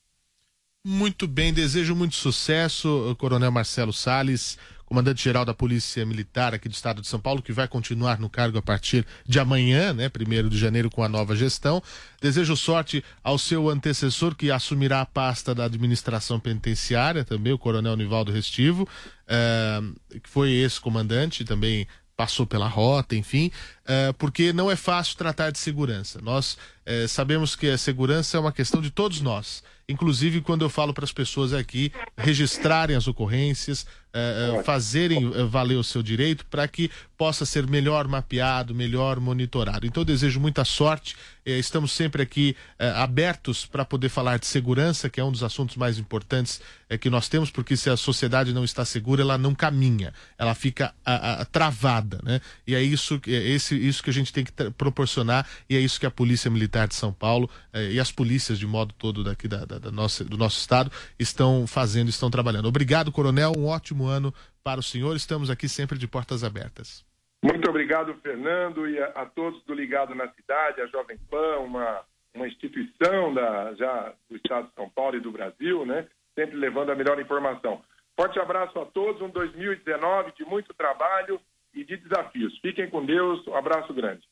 Muito 0.85 1.27
bem, 1.27 1.53
desejo 1.53 1.95
muito 1.95 2.15
sucesso, 2.15 3.17
Coronel 3.19 3.51
Marcelo 3.51 3.93
Salles, 3.93 4.59
comandante-geral 4.88 5.44
da 5.44 5.53
Polícia 5.53 6.05
Militar 6.07 6.55
aqui 6.55 6.66
do 6.66 6.72
Estado 6.72 7.03
de 7.03 7.07
São 7.07 7.20
Paulo, 7.20 7.42
que 7.42 7.53
vai 7.53 7.68
continuar 7.68 8.18
no 8.18 8.31
cargo 8.31 8.57
a 8.57 8.62
partir 8.62 9.07
de 9.27 9.38
amanhã, 9.38 9.92
né, 9.92 10.09
1 10.09 10.48
de 10.48 10.57
janeiro, 10.57 10.88
com 10.88 11.03
a 11.03 11.09
nova 11.09 11.37
gestão. 11.37 11.83
Desejo 12.22 12.57
sorte 12.57 13.05
ao 13.22 13.37
seu 13.37 13.68
antecessor, 13.68 14.35
que 14.35 14.51
assumirá 14.51 15.03
a 15.03 15.07
pasta 15.07 15.55
da 15.55 15.64
administração 15.64 16.40
penitenciária, 16.40 17.22
também 17.22 17.53
o 17.53 17.59
Coronel 17.59 17.96
Nivaldo 17.96 18.33
Restivo, 18.33 18.88
eh, 19.27 19.81
que 20.22 20.29
foi 20.29 20.53
ex-comandante, 20.53 21.44
também 21.44 21.87
passou 22.16 22.46
pela 22.46 22.66
rota, 22.66 23.14
enfim, 23.14 23.53
eh, 23.87 24.12
porque 24.16 24.55
não 24.55 24.70
é 24.70 24.74
fácil 24.74 25.18
tratar 25.18 25.51
de 25.51 25.59
segurança. 25.59 26.18
Nós 26.22 26.57
eh, 26.88 27.07
sabemos 27.07 27.55
que 27.55 27.68
a 27.68 27.77
segurança 27.79 28.37
é 28.37 28.40
uma 28.40 28.53
questão 28.53 28.81
de 28.81 28.90
todos 28.90 29.20
nós. 29.20 29.62
Inclusive, 29.90 30.42
quando 30.42 30.62
eu 30.62 30.68
falo 30.68 30.92
para 30.92 31.05
as 31.05 31.12
pessoas 31.12 31.53
aqui 31.55 31.90
registrarem 32.16 32.94
as 32.96 33.09
ocorrências, 33.09 33.87
eh, 34.12 34.55
eh, 34.59 34.62
fazerem 34.62 35.33
eh, 35.35 35.44
valer 35.44 35.77
o 35.77 35.85
seu 35.85 36.03
direito 36.03 36.44
para 36.46 36.66
que 36.68 36.90
possa 37.16 37.44
ser 37.46 37.66
melhor 37.66 38.07
mapeado, 38.07 38.74
melhor 38.74 39.18
monitorado. 39.18 39.87
Então, 39.87 40.03
eu 40.03 40.05
desejo 40.05 40.38
muita 40.40 40.62
sorte. 40.64 41.16
Eh, 41.44 41.59
estamos 41.59 41.90
sempre 41.92 42.22
aqui 42.22 42.55
eh, 42.79 42.90
abertos 42.96 43.64
para 43.64 43.83
poder 43.85 44.11
falar 44.11 44.38
de 44.38 44.46
segurança, 44.46 45.09
que 45.09 45.20
é 45.20 45.24
um 45.24 45.33
dos 45.33 45.42
assuntos 45.42 45.74
mais 45.77 45.98
importantes 45.98 46.61
que 47.01 47.11
nós 47.11 47.29
temos, 47.29 47.51
porque 47.51 47.77
se 47.77 47.90
a 47.90 47.96
sociedade 47.98 48.53
não 48.53 48.64
está 48.64 48.83
segura, 48.85 49.20
ela 49.22 49.37
não 49.37 49.55
caminha, 49.55 50.12
ela 50.38 50.55
fica 50.55 50.94
a- 51.05 51.42
a- 51.42 51.44
travada, 51.44 52.18
né? 52.22 52.40
E 52.66 52.74
é 52.74 52.83
isso, 52.83 53.20
que- 53.20 53.31
é 53.35 53.46
esse, 53.48 53.74
isso 53.74 54.03
que 54.03 54.09
a 54.09 54.12
gente 54.12 54.33
tem 54.33 54.42
que 54.44 54.53
proporcionar 54.70 55.46
e 55.68 55.77
é 55.77 55.81
isso 55.81 55.98
que 56.01 56.07
a 56.07 56.11
Polícia 56.11 56.51
Militar 56.51 56.78
de 56.87 56.95
São 56.95 57.12
Paulo 57.12 57.49
eh, 57.73 57.93
e 57.93 58.01
as 58.01 58.12
polícias 58.12 58.59
de 58.59 58.67
modo 58.67 58.95
todo 58.95 59.25
daqui 59.25 59.49
da, 59.49 59.64
da- 59.64 59.79
da 59.79 59.91
nossa, 59.91 60.25
do 60.25 60.37
nosso 60.37 60.59
estado 60.59 60.91
estão 61.19 61.67
fazendo, 61.67 62.09
estão 62.09 62.31
trabalhando. 62.31 62.67
Obrigado, 62.69 63.11
Coronel. 63.11 63.53
Um 63.57 63.67
ótimo 63.67 64.07
ano 64.07 64.33
para 64.62 64.81
o 64.81 64.83
senhor. 64.83 65.17
Estamos 65.17 65.51
aqui 65.51 65.69
sempre 65.69 65.99
de 65.99 66.07
portas 66.07 66.45
abertas. 66.45 67.05
Muito 67.43 67.69
obrigado, 67.71 68.14
Fernando, 68.23 68.88
e 68.88 68.99
a, 69.01 69.07
a 69.09 69.27
todos 69.27 69.62
do 69.64 69.73
Ligado 69.75 70.14
na 70.14 70.29
Cidade, 70.33 70.81
a 70.81 70.87
Jovem 70.88 71.17
Pan, 71.31 71.59
uma, 71.61 72.01
uma 72.35 72.49
instituição 72.49 73.33
da, 73.33 73.75
já 73.75 74.12
do 74.29 74.37
Estado 74.37 74.69
de 74.69 74.75
São 74.75 74.91
Paulo 74.91 75.17
e 75.17 75.21
do 75.21 75.31
Brasil, 75.31 75.87
né? 75.87 76.07
sempre 76.35 76.57
levando 76.57 76.91
a 76.91 76.95
melhor 76.95 77.21
informação. 77.21 77.81
Forte 78.17 78.38
abraço 78.41 78.79
a 78.81 78.85
todos, 78.87 79.21
um 79.23 79.29
2019 79.31 80.33
de 80.37 80.45
muito 80.45 80.75
trabalho 80.75 81.41
e 81.75 81.85
de 81.85 81.97
desafios. 81.97 82.57
Fiquem 82.61 82.91
com 82.91 83.05
Deus, 83.07 83.47
um 83.47 83.55
abraço 83.55 83.93
grande. 83.95 84.23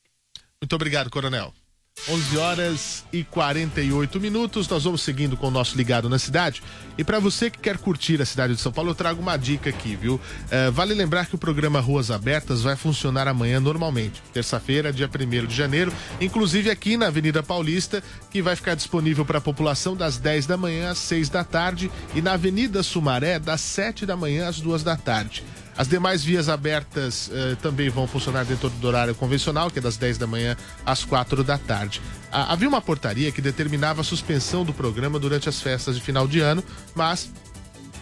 Muito 0.60 0.74
obrigado, 0.74 1.10
Coronel. 1.10 1.52
11 2.08 2.38
horas 2.38 3.04
e 3.12 3.24
48 3.24 4.20
minutos. 4.20 4.68
Nós 4.68 4.84
vamos 4.84 5.02
seguindo 5.02 5.36
com 5.36 5.48
o 5.48 5.50
nosso 5.50 5.76
Ligado 5.76 6.08
na 6.08 6.18
Cidade. 6.18 6.62
E 6.96 7.02
para 7.02 7.18
você 7.18 7.50
que 7.50 7.58
quer 7.58 7.78
curtir 7.78 8.22
a 8.22 8.24
cidade 8.24 8.54
de 8.54 8.60
São 8.60 8.70
Paulo, 8.70 8.90
eu 8.90 8.94
trago 8.94 9.20
uma 9.20 9.36
dica 9.36 9.70
aqui, 9.70 9.96
viu? 9.96 10.20
É, 10.48 10.70
vale 10.70 10.94
lembrar 10.94 11.26
que 11.26 11.34
o 11.34 11.38
programa 11.38 11.80
Ruas 11.80 12.10
Abertas 12.10 12.62
vai 12.62 12.76
funcionar 12.76 13.26
amanhã 13.26 13.58
normalmente, 13.58 14.22
terça-feira, 14.32 14.92
dia 14.92 15.10
1 15.12 15.46
de 15.46 15.54
janeiro, 15.54 15.92
inclusive 16.20 16.70
aqui 16.70 16.96
na 16.96 17.08
Avenida 17.08 17.42
Paulista, 17.42 18.02
que 18.30 18.40
vai 18.40 18.54
ficar 18.54 18.76
disponível 18.76 19.24
para 19.24 19.38
a 19.38 19.40
população 19.42 19.96
das 19.96 20.16
10 20.16 20.46
da 20.46 20.56
manhã 20.56 20.90
às 20.90 20.98
6 20.98 21.28
da 21.28 21.42
tarde 21.42 21.90
e 22.14 22.22
na 22.22 22.34
Avenida 22.34 22.82
Sumaré, 22.84 23.38
das 23.40 23.60
7 23.60 24.06
da 24.06 24.16
manhã 24.16 24.48
às 24.48 24.60
2 24.60 24.84
da 24.84 24.96
tarde. 24.96 25.42
As 25.76 25.88
demais 25.88 26.24
vias 26.24 26.48
abertas 26.48 27.30
eh, 27.32 27.56
também 27.60 27.90
vão 27.90 28.06
funcionar 28.06 28.44
dentro 28.44 28.70
do 28.70 28.86
horário 28.86 29.14
convencional, 29.14 29.70
que 29.70 29.78
é 29.78 29.82
das 29.82 29.96
10 29.96 30.16
da 30.16 30.26
manhã 30.26 30.56
às 30.86 31.04
4 31.04 31.44
da 31.44 31.58
tarde. 31.58 32.00
Ah, 32.32 32.52
havia 32.52 32.68
uma 32.68 32.80
portaria 32.80 33.30
que 33.30 33.42
determinava 33.42 34.00
a 34.00 34.04
suspensão 34.04 34.64
do 34.64 34.72
programa 34.72 35.18
durante 35.18 35.48
as 35.48 35.60
festas 35.60 35.96
de 35.96 36.02
final 36.02 36.26
de 36.26 36.40
ano, 36.40 36.64
mas 36.94 37.30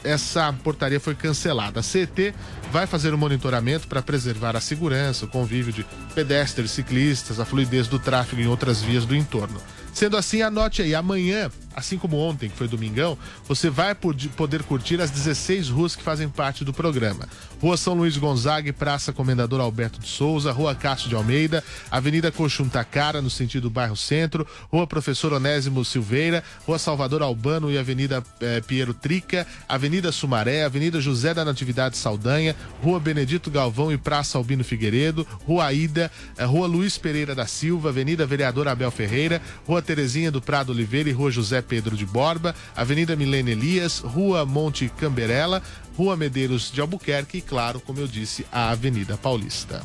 essa 0.04 0.52
portaria 0.52 1.00
foi 1.00 1.14
cancelada. 1.14 1.80
A 1.80 1.82
CET 1.82 2.34
vai 2.70 2.86
fazer 2.86 3.12
um 3.12 3.16
monitoramento 3.16 3.88
para 3.88 4.02
preservar 4.02 4.54
a 4.54 4.60
segurança, 4.60 5.24
o 5.24 5.28
convívio 5.28 5.72
de 5.72 5.84
pedestres, 6.14 6.70
ciclistas, 6.70 7.40
a 7.40 7.44
fluidez 7.44 7.88
do 7.88 7.98
tráfego 7.98 8.40
em 8.40 8.46
outras 8.46 8.82
vias 8.82 9.04
do 9.04 9.16
entorno. 9.16 9.60
Sendo 9.92 10.16
assim, 10.16 10.42
anote 10.42 10.82
aí, 10.82 10.94
amanhã, 10.94 11.50
assim 11.74 11.98
como 11.98 12.16
ontem, 12.16 12.48
que 12.48 12.56
foi 12.56 12.68
domingão, 12.68 13.16
você 13.46 13.68
vai 13.70 13.94
pod- 13.94 14.28
poder 14.30 14.62
curtir 14.62 15.00
as 15.00 15.10
16 15.10 15.68
ruas 15.68 15.94
que 15.96 16.02
fazem 16.02 16.28
parte 16.28 16.64
do 16.64 16.72
programa. 16.72 17.28
Rua 17.60 17.76
São 17.76 17.94
Luís 17.94 18.16
Gonzaga 18.16 18.72
Praça 18.72 19.12
Comendador 19.12 19.60
Alberto 19.60 19.98
de 19.98 20.06
Souza, 20.08 20.52
Rua 20.52 20.74
Cássio 20.74 21.08
de 21.08 21.14
Almeida, 21.14 21.64
Avenida 21.90 22.30
Coxuntacara, 22.30 23.22
no 23.22 23.30
sentido 23.30 23.70
bairro 23.70 23.96
Centro, 23.96 24.46
Rua 24.70 24.86
Professor 24.86 25.32
Onésimo 25.32 25.84
Silveira, 25.84 26.42
Rua 26.66 26.78
Salvador 26.78 27.22
Albano 27.22 27.70
e 27.70 27.78
Avenida 27.78 28.22
eh, 28.40 28.60
Piero 28.66 28.92
Trica, 28.92 29.46
Avenida 29.68 30.12
Sumaré, 30.12 30.64
Avenida 30.64 31.00
José 31.00 31.32
da 31.32 31.44
Natividade 31.44 31.96
Saldanha, 31.96 32.54
Rua 32.82 33.00
Benedito 33.00 33.50
Galvão 33.50 33.90
e 33.92 33.96
Praça 33.96 34.36
Albino 34.36 34.62
Figueiredo, 34.64 35.26
Rua 35.46 35.72
Ida, 35.72 36.10
eh, 36.36 36.44
Rua 36.44 36.66
Luiz 36.66 36.98
Pereira 36.98 37.34
da 37.34 37.46
Silva, 37.46 37.88
Avenida 37.88 38.26
Vereador 38.26 38.68
Abel 38.68 38.90
Ferreira, 38.90 39.40
Rua 39.66 39.80
Terezinha 39.80 40.30
do 40.30 40.40
Prado 40.42 40.70
Oliveira 40.72 41.08
e 41.08 41.12
Rua 41.12 41.30
José 41.30 41.62
Pedro 41.64 41.96
de 41.96 42.06
Borba, 42.06 42.54
Avenida 42.76 43.16
Milene 43.16 43.52
Elias, 43.52 43.98
Rua 43.98 44.44
Monte 44.44 44.88
Camberela, 44.88 45.62
Rua 45.96 46.16
Medeiros 46.16 46.70
de 46.70 46.80
Albuquerque 46.80 47.38
e, 47.38 47.40
claro, 47.40 47.80
como 47.80 48.00
eu 48.00 48.06
disse, 48.06 48.46
a 48.52 48.70
Avenida 48.70 49.16
Paulista. 49.16 49.82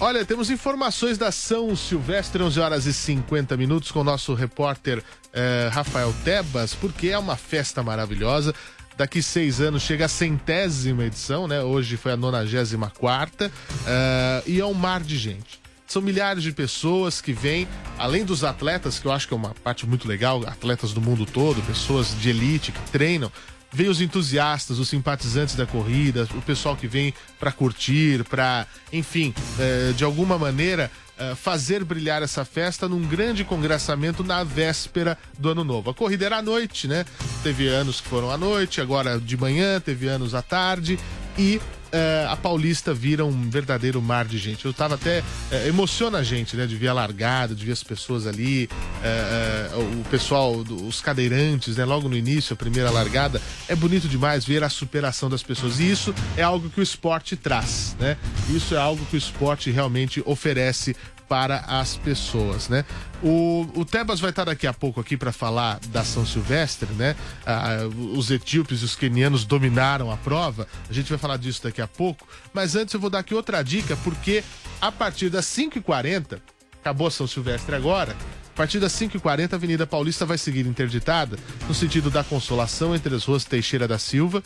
Olha, 0.00 0.24
temos 0.24 0.50
informações 0.50 1.16
da 1.16 1.30
São 1.30 1.76
Silvestre, 1.76 2.42
11 2.42 2.58
horas 2.58 2.86
e 2.86 2.92
50 2.92 3.56
minutos, 3.56 3.92
com 3.92 4.00
o 4.00 4.04
nosso 4.04 4.34
repórter 4.34 5.00
eh, 5.32 5.70
Rafael 5.72 6.12
Tebas, 6.24 6.74
porque 6.74 7.10
é 7.10 7.18
uma 7.18 7.36
festa 7.36 7.84
maravilhosa. 7.84 8.52
Daqui 8.96 9.22
seis 9.22 9.60
anos 9.60 9.82
chega 9.82 10.06
a 10.06 10.08
centésima 10.08 11.04
edição, 11.04 11.46
né? 11.46 11.62
Hoje 11.62 11.96
foi 11.96 12.10
a 12.10 12.16
94 12.16 12.98
quarta 12.98 13.52
eh, 13.86 14.42
e 14.44 14.60
é 14.60 14.66
um 14.66 14.74
mar 14.74 15.02
de 15.02 15.16
gente. 15.16 15.61
São 15.92 16.00
milhares 16.00 16.42
de 16.42 16.52
pessoas 16.52 17.20
que 17.20 17.34
vêm, 17.34 17.68
além 17.98 18.24
dos 18.24 18.44
atletas, 18.44 18.98
que 18.98 19.04
eu 19.04 19.12
acho 19.12 19.28
que 19.28 19.34
é 19.34 19.36
uma 19.36 19.52
parte 19.62 19.86
muito 19.86 20.08
legal, 20.08 20.42
atletas 20.46 20.94
do 20.94 21.02
mundo 21.02 21.26
todo, 21.26 21.60
pessoas 21.66 22.18
de 22.18 22.30
elite 22.30 22.72
que 22.72 22.80
treinam, 22.90 23.30
vem 23.70 23.90
os 23.90 24.00
entusiastas, 24.00 24.78
os 24.78 24.88
simpatizantes 24.88 25.54
da 25.54 25.66
corrida, 25.66 26.26
o 26.34 26.40
pessoal 26.40 26.74
que 26.78 26.86
vem 26.86 27.12
para 27.38 27.52
curtir, 27.52 28.24
para, 28.24 28.66
enfim, 28.90 29.34
eh, 29.58 29.92
de 29.94 30.02
alguma 30.02 30.38
maneira 30.38 30.90
eh, 31.18 31.34
fazer 31.34 31.84
brilhar 31.84 32.22
essa 32.22 32.42
festa 32.42 32.88
num 32.88 33.06
grande 33.06 33.44
congressamento 33.44 34.24
na 34.24 34.42
véspera 34.42 35.18
do 35.38 35.50
ano 35.50 35.62
novo. 35.62 35.90
A 35.90 35.94
corrida 35.94 36.24
era 36.24 36.38
à 36.38 36.42
noite, 36.42 36.88
né? 36.88 37.04
Teve 37.42 37.68
anos 37.68 38.00
que 38.00 38.08
foram 38.08 38.30
à 38.30 38.38
noite, 38.38 38.80
agora 38.80 39.20
de 39.20 39.36
manhã, 39.36 39.78
teve 39.78 40.08
anos 40.08 40.34
à 40.34 40.40
tarde 40.40 40.98
e 41.36 41.60
eh, 41.92 42.26
a 42.28 42.36
Paulista 42.36 42.94
vira 42.94 43.24
um 43.24 43.50
verdadeiro 43.50 44.00
mar 44.00 44.24
de 44.24 44.38
gente. 44.38 44.64
Eu 44.64 44.72
tava 44.72 44.94
até. 44.94 45.22
eh, 45.50 45.68
emociona 45.68 46.18
a 46.18 46.22
gente, 46.22 46.56
né? 46.56 46.66
De 46.66 46.74
ver 46.74 46.88
a 46.88 46.92
largada, 46.92 47.54
de 47.54 47.64
ver 47.64 47.72
as 47.72 47.82
pessoas 47.82 48.26
ali, 48.26 48.68
eh, 49.04 49.70
o 50.00 50.04
pessoal, 50.08 50.56
os 50.56 51.00
cadeirantes, 51.00 51.76
né? 51.76 51.84
Logo 51.84 52.08
no 52.08 52.16
início, 52.16 52.54
a 52.54 52.56
primeira 52.56 52.90
largada. 52.90 53.40
É 53.68 53.76
bonito 53.76 54.08
demais 54.08 54.44
ver 54.44 54.64
a 54.64 54.68
superação 54.68 55.28
das 55.28 55.42
pessoas. 55.42 55.78
E 55.78 55.90
isso 55.90 56.14
é 56.36 56.42
algo 56.42 56.70
que 56.70 56.80
o 56.80 56.82
esporte 56.82 57.36
traz, 57.36 57.94
né? 58.00 58.16
Isso 58.48 58.74
é 58.74 58.78
algo 58.78 59.04
que 59.06 59.16
o 59.16 59.18
esporte 59.18 59.70
realmente 59.70 60.22
oferece 60.24 60.96
para 61.32 61.60
as 61.60 61.96
pessoas, 61.96 62.68
né? 62.68 62.84
O, 63.22 63.66
o 63.74 63.86
Tebas 63.86 64.20
vai 64.20 64.28
estar 64.28 64.44
daqui 64.44 64.66
a 64.66 64.74
pouco 64.74 65.00
aqui 65.00 65.16
para 65.16 65.32
falar 65.32 65.80
da 65.88 66.04
São 66.04 66.26
Silvestre, 66.26 66.92
né? 66.92 67.16
Ah, 67.46 67.88
os 68.14 68.30
etíopes 68.30 68.82
e 68.82 68.84
os 68.84 68.94
quenianos 68.94 69.46
dominaram 69.46 70.12
a 70.12 70.18
prova. 70.18 70.68
A 70.90 70.92
gente 70.92 71.08
vai 71.08 71.16
falar 71.16 71.38
disso 71.38 71.62
daqui 71.62 71.80
a 71.80 71.88
pouco. 71.88 72.28
Mas 72.52 72.76
antes 72.76 72.92
eu 72.92 73.00
vou 73.00 73.08
dar 73.08 73.20
aqui 73.20 73.34
outra 73.34 73.62
dica, 73.62 73.96
porque 74.04 74.44
a 74.78 74.92
partir 74.92 75.30
das 75.30 75.46
5h40, 75.46 76.38
acabou 76.78 77.10
São 77.10 77.26
Silvestre 77.26 77.74
agora, 77.74 78.14
a 78.52 78.54
partir 78.54 78.78
das 78.78 78.92
5h40, 78.92 79.54
a 79.54 79.56
Avenida 79.56 79.86
Paulista 79.86 80.26
vai 80.26 80.36
seguir 80.36 80.66
interditada 80.66 81.38
no 81.66 81.72
sentido 81.72 82.10
da 82.10 82.22
Consolação 82.22 82.94
entre 82.94 83.14
as 83.14 83.24
ruas 83.24 83.46
Teixeira 83.46 83.88
da 83.88 83.98
Silva 83.98 84.42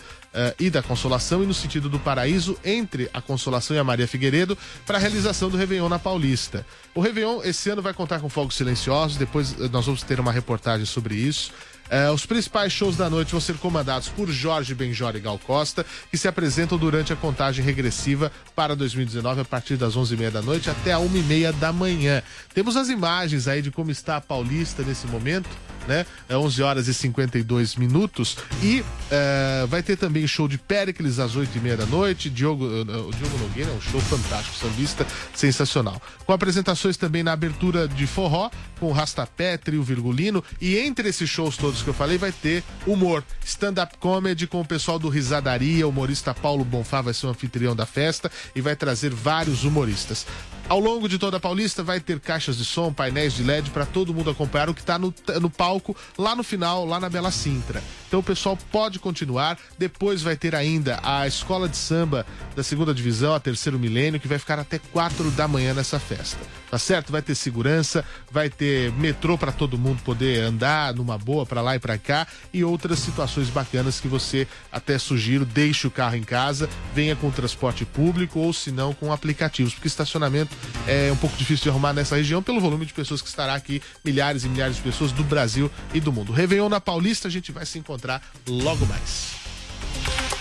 e 0.58 0.70
da 0.70 0.82
Consolação 0.82 1.42
e 1.42 1.46
no 1.46 1.54
sentido 1.54 1.88
do 1.88 1.98
Paraíso 1.98 2.58
entre 2.64 3.08
a 3.12 3.20
Consolação 3.20 3.76
e 3.76 3.80
a 3.80 3.84
Maria 3.84 4.06
Figueiredo 4.06 4.56
para 4.86 4.98
a 4.98 5.00
realização 5.00 5.48
do 5.48 5.56
Réveillon 5.56 5.88
na 5.88 5.98
Paulista. 5.98 6.66
O 6.94 7.00
Réveillon 7.00 7.40
esse 7.42 7.70
ano 7.70 7.82
vai 7.82 7.94
contar 7.94 8.20
com 8.20 8.28
fogos 8.28 8.54
silenciosos, 8.54 9.16
depois 9.16 9.54
eh, 9.58 9.68
nós 9.70 9.86
vamos 9.86 10.02
ter 10.02 10.20
uma 10.20 10.32
reportagem 10.32 10.86
sobre 10.86 11.14
isso. 11.14 11.52
Eh, 11.88 12.10
os 12.10 12.26
principais 12.26 12.72
shows 12.72 12.96
da 12.96 13.08
noite 13.08 13.32
vão 13.32 13.40
ser 13.40 13.56
comandados 13.58 14.08
por 14.08 14.28
Jorge 14.28 14.74
Benjor 14.74 15.14
e 15.14 15.20
Gal 15.20 15.38
Costa, 15.38 15.86
que 16.10 16.18
se 16.18 16.26
apresentam 16.26 16.76
durante 16.76 17.12
a 17.12 17.16
contagem 17.16 17.64
regressiva 17.64 18.32
para 18.54 18.74
2019 18.74 19.42
a 19.42 19.44
partir 19.44 19.76
das 19.76 19.96
11h30 19.96 20.30
da 20.30 20.42
noite 20.42 20.70
até 20.70 20.92
a 20.92 20.98
1h30 20.98 21.52
da 21.52 21.72
manhã. 21.72 22.22
Temos 22.52 22.76
as 22.76 22.88
imagens 22.88 23.46
aí 23.46 23.62
de 23.62 23.70
como 23.70 23.90
está 23.90 24.16
a 24.16 24.20
Paulista 24.20 24.82
nesse 24.82 25.06
momento. 25.06 25.48
Né? 25.86 26.04
É 26.28 26.36
11 26.36 26.62
horas 26.64 26.88
e 26.88 26.94
52 26.94 27.76
minutos. 27.76 28.36
E 28.60 28.84
eh, 29.08 29.66
vai 29.68 29.84
ter 29.84 29.96
também 29.96 30.25
show 30.28 30.48
de 30.48 30.58
Péricles 30.58 31.18
às 31.18 31.36
8h30 31.36 31.76
da 31.76 31.86
noite. 31.86 32.30
Diogo, 32.30 32.66
eh, 32.66 32.80
o 32.80 33.10
Diogo 33.10 33.38
Nogueira 33.38 33.70
é 33.70 33.74
um 33.74 33.80
show 33.80 34.00
fantástico, 34.00 34.56
sambista 34.56 35.06
sensacional. 35.34 36.00
Com 36.24 36.32
apresentações 36.32 36.96
também 36.96 37.22
na 37.22 37.32
abertura 37.32 37.86
de 37.86 38.06
forró, 38.06 38.50
com 38.78 38.92
Rastapé, 38.92 39.56
Trio 39.56 39.82
Virgulino. 39.82 40.42
E 40.60 40.76
entre 40.78 41.08
esses 41.08 41.28
shows 41.28 41.56
todos 41.56 41.82
que 41.82 41.88
eu 41.88 41.94
falei, 41.94 42.18
vai 42.18 42.32
ter 42.32 42.62
humor, 42.86 43.24
stand-up 43.44 43.96
comedy 43.98 44.46
com 44.46 44.60
o 44.60 44.64
pessoal 44.64 44.98
do 44.98 45.08
Risadaria. 45.08 45.86
O 45.86 45.90
humorista 45.90 46.34
Paulo 46.34 46.64
Bonfá 46.64 47.00
vai 47.00 47.14
ser 47.14 47.26
o 47.26 47.30
anfitrião 47.30 47.74
da 47.74 47.86
festa 47.86 48.30
e 48.54 48.60
vai 48.60 48.76
trazer 48.76 49.10
vários 49.10 49.64
humoristas. 49.64 50.26
Ao 50.68 50.80
longo 50.80 51.08
de 51.08 51.16
toda 51.16 51.36
a 51.36 51.40
Paulista 51.40 51.84
vai 51.84 52.00
ter 52.00 52.18
caixas 52.18 52.56
de 52.56 52.64
som, 52.64 52.92
painéis 52.92 53.34
de 53.34 53.44
LED 53.44 53.70
para 53.70 53.86
todo 53.86 54.12
mundo 54.12 54.30
acompanhar 54.30 54.68
o 54.68 54.74
que 54.74 54.80
está 54.80 54.98
no, 54.98 55.14
no 55.40 55.48
palco 55.48 55.96
lá 56.18 56.34
no 56.34 56.42
final, 56.42 56.84
lá 56.84 56.98
na 56.98 57.08
Bela 57.08 57.30
Sintra. 57.30 57.80
Então 58.08 58.18
o 58.18 58.22
pessoal 58.22 58.58
pode 58.72 58.98
continuar. 58.98 59.56
Depois 59.78 60.22
vai 60.22 60.34
ter 60.36 60.56
ainda 60.56 60.98
a 61.04 61.24
escola 61.24 61.68
de 61.68 61.76
samba 61.76 62.26
da 62.56 62.64
segunda 62.64 62.92
divisão, 62.92 63.32
a 63.32 63.38
terceiro 63.38 63.78
milênio, 63.78 64.18
que 64.18 64.26
vai 64.26 64.38
ficar 64.38 64.58
até 64.58 64.78
quatro 64.78 65.30
da 65.30 65.46
manhã 65.46 65.72
nessa 65.72 66.00
festa. 66.00 66.38
Tá 66.68 66.78
certo? 66.78 67.12
Vai 67.12 67.22
ter 67.22 67.36
segurança, 67.36 68.04
vai 68.30 68.50
ter 68.50 68.90
metrô 68.92 69.38
para 69.38 69.52
todo 69.52 69.78
mundo 69.78 70.02
poder 70.02 70.42
andar 70.42 70.92
numa 70.94 71.16
boa 71.16 71.46
para 71.46 71.60
lá 71.60 71.76
e 71.76 71.78
para 71.78 71.96
cá 71.96 72.26
e 72.52 72.64
outras 72.64 72.98
situações 72.98 73.48
bacanas 73.48 74.00
que 74.00 74.08
você 74.08 74.48
até 74.72 74.98
sugiro, 74.98 75.44
deixe 75.44 75.86
o 75.86 75.90
carro 75.92 76.16
em 76.16 76.24
casa, 76.24 76.68
venha 76.92 77.14
com 77.14 77.30
transporte 77.30 77.84
público 77.84 78.40
ou 78.40 78.52
se 78.52 78.72
não 78.72 78.92
com 78.92 79.12
aplicativos, 79.12 79.74
porque 79.74 79.86
estacionamento 79.86 80.55
é 80.86 81.10
um 81.12 81.16
pouco 81.16 81.36
difícil 81.36 81.64
de 81.64 81.68
arrumar 81.70 81.92
nessa 81.92 82.16
região 82.16 82.42
pelo 82.42 82.60
volume 82.60 82.86
de 82.86 82.92
pessoas 82.92 83.20
que 83.22 83.28
estará 83.28 83.54
aqui, 83.54 83.82
milhares 84.04 84.44
e 84.44 84.48
milhares 84.48 84.76
de 84.76 84.82
pessoas 84.82 85.12
do 85.12 85.24
Brasil 85.24 85.70
e 85.92 86.00
do 86.00 86.12
mundo. 86.12 86.32
Réveillon 86.32 86.68
na 86.68 86.80
Paulista, 86.80 87.28
a 87.28 87.30
gente 87.30 87.50
vai 87.52 87.66
se 87.66 87.78
encontrar 87.78 88.22
logo 88.48 88.86
mais. 88.86 89.34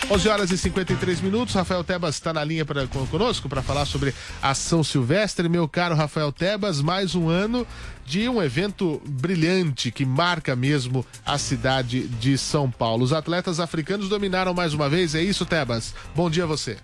11 0.10 0.30
horas 0.30 0.52
e 0.52 0.58
53 0.58 1.20
minutos. 1.20 1.56
Rafael 1.56 1.84
Tebas 1.84 2.14
está 2.14 2.32
na 2.32 2.44
linha 2.44 2.64
pra, 2.64 2.86
con- 2.86 3.08
conosco 3.08 3.50
para 3.50 3.64
falar 3.64 3.86
sobre 3.86 4.14
a 4.40 4.54
São 4.54 4.84
Silvestre. 4.84 5.50
Meu 5.50 5.68
caro 5.68 5.96
Rafael 5.96 6.32
Tebas, 6.32 6.80
mais 6.80 7.16
um 7.16 7.28
ano 7.28 7.66
de 8.06 8.30
um 8.30 8.40
evento 8.42 9.02
brilhante 9.04 9.92
que 9.92 10.06
marca 10.06 10.56
mesmo 10.56 11.04
a 11.26 11.40
cidade 11.40 12.08
de 12.08 12.38
São 12.38 12.70
Paulo. 12.70 13.04
Os 13.04 13.14
atletas 13.14 13.60
africanos 13.60 14.08
dominaram 14.08 14.54
mais 14.54 14.76
uma 14.76 14.88
vez, 14.88 15.16
é 15.16 15.24
isso, 15.24 15.44
Tebas? 15.44 15.96
Bom 16.16 16.30
dia 16.30 16.44
a 16.44 16.48
você. 16.48 16.78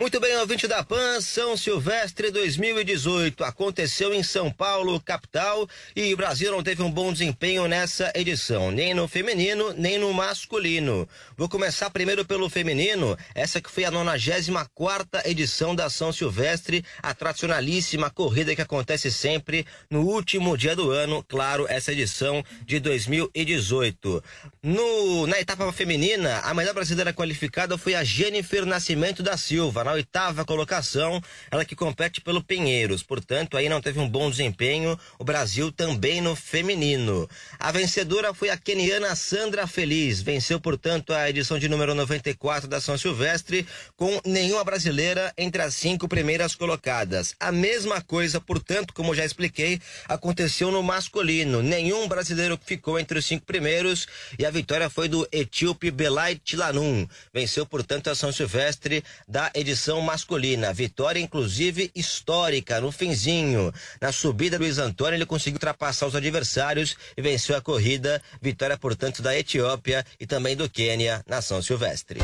Muito 0.00 0.18
bem, 0.18 0.36
ouvinte 0.38 0.66
da 0.66 0.82
PAN, 0.82 1.20
São 1.20 1.56
Silvestre 1.56 2.30
2018 2.32 3.44
aconteceu 3.44 4.12
em 4.12 4.22
São 4.22 4.50
Paulo, 4.50 4.98
capital, 4.98 5.68
e 5.94 6.12
o 6.12 6.16
Brasil 6.16 6.50
não 6.50 6.62
teve 6.62 6.82
um 6.82 6.90
bom 6.90 7.12
desempenho 7.12 7.68
nessa 7.68 8.10
edição, 8.14 8.72
nem 8.72 8.94
no 8.94 9.06
feminino, 9.06 9.72
nem 9.74 9.98
no 9.98 10.12
masculino. 10.12 11.08
Vou 11.36 11.48
começar 11.48 11.88
primeiro 11.90 12.24
pelo 12.24 12.48
feminino, 12.48 13.16
essa 13.32 13.60
que 13.60 13.70
foi 13.70 13.84
a 13.84 13.92
94 13.92 15.20
edição 15.24 15.72
da 15.72 15.88
São 15.88 16.12
Silvestre, 16.12 16.84
a 17.00 17.14
tradicionalíssima 17.14 18.10
corrida 18.10 18.56
que 18.56 18.62
acontece 18.62 19.12
sempre 19.12 19.64
no 19.88 20.00
último 20.00 20.56
dia 20.56 20.74
do 20.74 20.90
ano, 20.90 21.24
claro, 21.28 21.66
essa 21.68 21.92
edição 21.92 22.42
de 22.64 22.80
2018. 22.80 24.24
No, 24.62 25.26
na 25.28 25.38
etapa 25.38 25.70
feminina, 25.70 26.40
a 26.40 26.52
melhor 26.54 26.74
brasileira 26.74 27.12
qualificada 27.12 27.78
foi 27.78 27.94
a 27.94 28.02
Jennifer 28.02 28.66
Nascimento 28.66 29.22
da 29.22 29.36
Silva, 29.36 29.81
na 29.84 29.92
oitava 29.92 30.44
colocação, 30.44 31.20
ela 31.50 31.64
que 31.64 31.74
compete 31.74 32.20
pelo 32.20 32.42
Pinheiros, 32.42 33.02
portanto, 33.02 33.56
aí 33.56 33.68
não 33.68 33.80
teve 33.80 33.98
um 33.98 34.08
bom 34.08 34.30
desempenho, 34.30 34.98
o 35.18 35.24
Brasil 35.24 35.72
também 35.72 36.20
no 36.20 36.36
feminino. 36.36 37.28
A 37.58 37.72
vencedora 37.72 38.32
foi 38.32 38.50
a 38.50 38.56
keniana 38.56 39.14
Sandra 39.16 39.66
Feliz, 39.66 40.20
venceu, 40.20 40.60
portanto, 40.60 41.12
a 41.12 41.28
edição 41.28 41.58
de 41.58 41.68
número 41.68 41.94
94 41.94 42.68
da 42.68 42.80
São 42.80 42.96
Silvestre, 42.96 43.66
com 43.96 44.20
nenhuma 44.24 44.64
brasileira 44.64 45.32
entre 45.36 45.62
as 45.62 45.74
cinco 45.74 46.06
primeiras 46.06 46.54
colocadas. 46.54 47.34
A 47.40 47.50
mesma 47.50 48.00
coisa, 48.00 48.40
portanto, 48.40 48.94
como 48.94 49.14
já 49.14 49.24
expliquei, 49.24 49.80
aconteceu 50.08 50.70
no 50.70 50.82
masculino. 50.82 51.62
Nenhum 51.62 52.06
brasileiro 52.06 52.58
ficou 52.64 52.98
entre 52.98 53.18
os 53.18 53.26
cinco 53.26 53.44
primeiros 53.44 54.06
e 54.38 54.46
a 54.46 54.50
vitória 54.50 54.88
foi 54.88 55.08
do 55.08 55.26
etíope 55.32 55.90
Belay 55.90 56.36
Tilanum. 56.36 57.06
Venceu, 57.32 57.66
portanto, 57.66 58.10
a 58.10 58.14
São 58.14 58.32
Silvestre 58.32 59.02
da 59.26 59.50
edição 59.54 59.71
masculina. 60.00 60.72
Vitória, 60.72 61.20
inclusive, 61.20 61.90
histórica 61.94 62.80
no 62.80 62.92
finzinho. 62.92 63.72
Na 64.00 64.12
subida, 64.12 64.58
Luiz 64.58 64.78
Antônio 64.78 65.16
ele 65.16 65.26
conseguiu 65.26 65.56
ultrapassar 65.56 66.06
os 66.06 66.14
adversários 66.14 66.96
e 67.16 67.22
venceu 67.22 67.56
a 67.56 67.60
corrida. 67.60 68.22
Vitória, 68.40 68.76
portanto, 68.76 69.22
da 69.22 69.36
Etiópia 69.36 70.04
e 70.18 70.26
também 70.26 70.56
do 70.56 70.68
Quênia 70.68 71.22
na 71.26 71.42
São 71.42 71.60
Silvestre. 71.60 72.20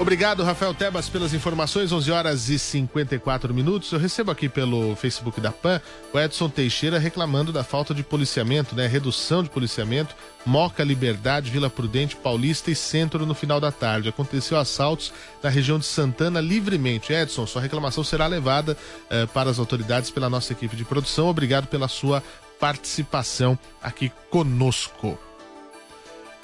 Obrigado, 0.00 0.42
Rafael 0.42 0.72
Tebas, 0.72 1.10
pelas 1.10 1.34
informações. 1.34 1.92
11 1.92 2.10
horas 2.10 2.48
e 2.48 2.58
54 2.58 3.52
minutos. 3.52 3.92
Eu 3.92 3.98
recebo 3.98 4.30
aqui 4.30 4.48
pelo 4.48 4.96
Facebook 4.96 5.38
da 5.42 5.52
PAN 5.52 5.78
o 6.10 6.18
Edson 6.18 6.48
Teixeira 6.48 6.98
reclamando 6.98 7.52
da 7.52 7.62
falta 7.62 7.92
de 7.92 8.02
policiamento, 8.02 8.74
né? 8.74 8.86
Redução 8.86 9.42
de 9.42 9.50
policiamento. 9.50 10.16
Moca, 10.46 10.82
Liberdade, 10.82 11.50
Vila 11.50 11.68
Prudente, 11.68 12.16
Paulista 12.16 12.70
e 12.70 12.74
Centro 12.74 13.26
no 13.26 13.34
final 13.34 13.60
da 13.60 13.70
tarde. 13.70 14.08
Aconteceu 14.08 14.56
assaltos 14.56 15.12
na 15.42 15.50
região 15.50 15.78
de 15.78 15.84
Santana 15.84 16.40
livremente. 16.40 17.12
Edson, 17.12 17.46
sua 17.46 17.60
reclamação 17.60 18.02
será 18.02 18.26
levada 18.26 18.78
eh, 19.10 19.26
para 19.26 19.50
as 19.50 19.58
autoridades 19.58 20.08
pela 20.08 20.30
nossa 20.30 20.54
equipe 20.54 20.76
de 20.76 20.84
produção. 20.86 21.28
Obrigado 21.28 21.66
pela 21.66 21.88
sua 21.88 22.22
participação 22.58 23.58
aqui 23.82 24.10
conosco. 24.30 25.18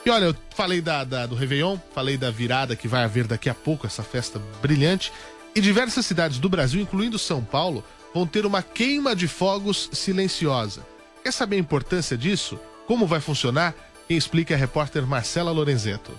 E 0.07 0.11
olha, 0.11 0.27
eu 0.27 0.37
falei 0.51 0.81
da, 0.81 1.03
da, 1.03 1.27
do 1.27 1.35
Réveillon, 1.35 1.79
falei 1.93 2.17
da 2.17 2.31
virada 2.31 2.77
que 2.77 2.87
vai 2.87 3.03
haver 3.03 3.27
daqui 3.27 3.51
a 3.51 3.55
pouco, 3.55 3.89
essa 3.89 4.05
festa 4.05 4.41
brilhante. 4.63 5.13
E 5.53 5.61
diversas 5.61 6.07
cidades 6.07 6.39
do 6.39 6.49
Brasil, 6.49 6.81
incluindo 6.81 7.19
São 7.19 7.43
Paulo, 7.43 7.83
vão 8.15 8.25
ter 8.25 8.47
uma 8.47 8.63
queima 8.63 9.17
de 9.17 9.27
fogos 9.27 9.91
silenciosa. 9.93 10.87
Quer 11.25 11.33
saber 11.33 11.57
a 11.57 11.59
importância 11.59 12.17
disso? 12.17 12.57
Como 12.87 13.05
vai 13.05 13.19
funcionar? 13.19 13.75
Quem 14.07 14.17
explica 14.17 14.55
é 14.55 14.57
a 14.57 14.61
repórter 14.61 15.05
Marcela 15.05 15.51
Lorenzeto. 15.51 16.13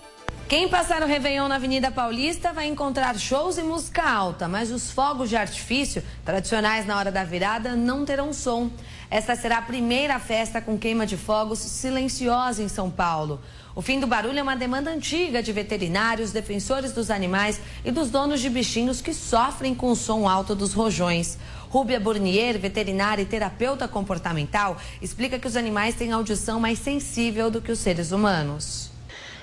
Quem 0.50 0.68
passar 0.68 1.02
o 1.02 1.06
Réveillon 1.06 1.48
na 1.48 1.56
Avenida 1.56 1.90
Paulista 1.90 2.52
vai 2.52 2.68
encontrar 2.68 3.18
shows 3.18 3.58
e 3.58 3.64
música 3.64 4.04
alta, 4.04 4.50
mas 4.50 4.70
os 4.70 4.92
fogos 4.92 5.30
de 5.30 5.38
artifício, 5.38 6.04
tradicionais 6.26 6.86
na 6.86 6.98
hora 6.98 7.12
da 7.12 7.24
virada, 7.24 7.74
não 7.74 8.04
terão 8.04 8.34
som. 8.34 8.70
Esta 9.10 9.38
será 9.38 9.60
a 9.60 9.62
primeira 9.62 10.20
festa 10.20 10.60
com 10.60 10.78
queima 10.78 11.06
de 11.06 11.16
fogos 11.16 11.60
silenciosa 11.60 12.62
em 12.62 12.68
São 12.68 12.92
Paulo. 12.92 13.40
O 13.74 13.82
fim 13.82 14.02
do 14.02 14.08
barulho 14.08 14.38
é 14.38 14.44
uma 14.44 14.56
demanda 14.56 14.92
antiga 14.92 15.42
de 15.42 15.54
veterinários, 15.54 16.34
defensores 16.34 16.92
dos 16.92 17.10
animais 17.10 17.62
e 17.86 17.92
dos 17.92 18.10
donos 18.10 18.42
de 18.42 18.50
bichinhos 18.50 19.00
que 19.00 19.14
sofrem 19.14 19.74
com 19.74 19.92
o 19.92 19.96
som 19.96 20.28
alto 20.28 20.54
dos 20.54 20.74
rojões. 20.74 21.38
Rúbia 21.70 22.02
Burnier, 22.02 22.60
veterinária 22.60 23.22
e 23.22 23.26
terapeuta 23.26 23.88
comportamental, 23.88 24.78
explica 25.02 25.40
que 25.40 25.48
os 25.48 25.56
animais 25.56 25.96
têm 25.96 26.12
audição 26.12 26.60
mais 26.60 26.78
sensível 26.78 27.50
do 27.50 27.62
que 27.62 27.72
os 27.72 27.80
seres 27.80 28.12
humanos. 28.12 28.90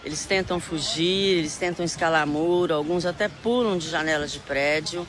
Eles 0.04 0.26
tentam 0.26 0.60
fugir, 0.60 1.38
eles 1.38 1.56
tentam 1.56 1.82
escalar 1.82 2.26
muro, 2.26 2.74
alguns 2.74 3.06
até 3.06 3.28
pulam 3.28 3.78
de 3.78 3.88
janelas 3.88 4.30
de 4.32 4.40
prédio. 4.40 5.06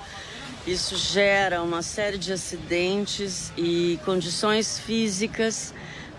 Isso 0.67 0.97
gera 0.97 1.61
uma 1.61 1.83
série 1.83 2.17
de 2.17 2.33
acidentes 2.33 3.53
e 3.55 3.99
condições 4.03 4.79
físicas 4.79 5.71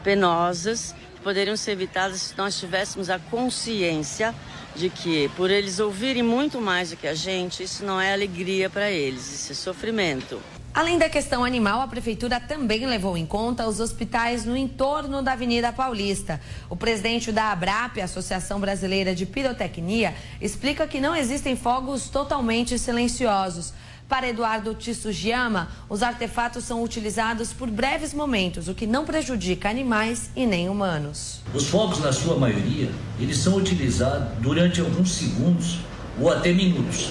penosas 0.05 0.95
poderiam 1.21 1.57
ser 1.57 1.73
evitadas 1.73 2.21
se 2.21 2.39
nós 2.39 2.57
tivéssemos 2.57 3.11
a 3.11 3.19
consciência 3.19 4.33
de 4.77 4.89
que, 4.89 5.29
por 5.31 5.51
eles 5.51 5.81
ouvirem 5.81 6.23
muito 6.23 6.61
mais 6.61 6.91
do 6.91 6.97
que 6.97 7.09
a 7.09 7.15
gente, 7.15 7.65
isso 7.65 7.85
não 7.85 8.01
é 8.01 8.13
alegria 8.13 8.71
para 8.71 8.89
eles, 8.89 9.35
isso 9.35 9.51
é 9.51 9.55
sofrimento. 9.57 10.41
Além 10.73 10.97
da 10.97 11.09
questão 11.09 11.45
animal, 11.45 11.81
a 11.81 11.89
prefeitura 11.89 12.39
também 12.39 12.87
levou 12.87 13.17
em 13.17 13.27
conta 13.27 13.67
os 13.67 13.81
hospitais 13.81 14.45
no 14.45 14.57
entorno 14.57 15.23
da 15.23 15.33
Avenida 15.33 15.73
Paulista. 15.73 16.41
O 16.71 16.77
presidente 16.77 17.33
da 17.33 17.51
ABRAP, 17.51 18.01
Associação 18.01 18.61
Brasileira 18.61 19.13
de 19.13 19.27
Pirotecnia, 19.27 20.15
explica 20.41 20.87
que 20.87 21.01
não 21.01 21.17
existem 21.17 21.57
fogos 21.57 22.09
totalmente 22.09 22.79
silenciosos. 22.79 23.73
Para 24.09 24.29
Eduardo 24.29 24.73
Tissugiyama, 24.73 25.69
os 25.89 26.01
artefatos 26.01 26.63
são 26.63 26.81
utilizados 26.83 27.53
por 27.53 27.69
breves 27.69 28.15
momentos, 28.15 28.69
o 28.69 28.75
que 28.75 28.87
não 28.87 29.05
prejudica 29.05 29.69
animais 29.69 30.31
e 30.37 30.47
nem 30.47 30.69
humanos. 30.69 31.41
Os 31.53 31.67
fogos, 31.67 31.99
na 31.99 32.13
sua 32.13 32.37
maioria, 32.37 32.89
eles 33.19 33.39
são 33.39 33.57
utilizados 33.57 34.29
durante 34.39 34.81
alguns 34.81 35.11
segundos 35.11 35.79
ou 36.21 36.31
até 36.31 36.53
minutos. 36.53 37.11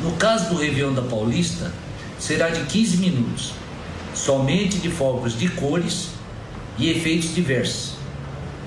No 0.00 0.12
caso 0.16 0.50
do 0.50 0.60
Réveillon 0.60 0.92
da 0.92 1.00
Paulista, 1.00 1.72
será 2.18 2.50
de 2.50 2.62
15 2.66 2.98
minutos, 2.98 3.52
somente 4.14 4.78
de 4.78 4.90
fogos 4.90 5.38
de 5.38 5.48
cores 5.48 6.10
e 6.78 6.90
efeitos 6.90 7.34
diversos. 7.34 8.01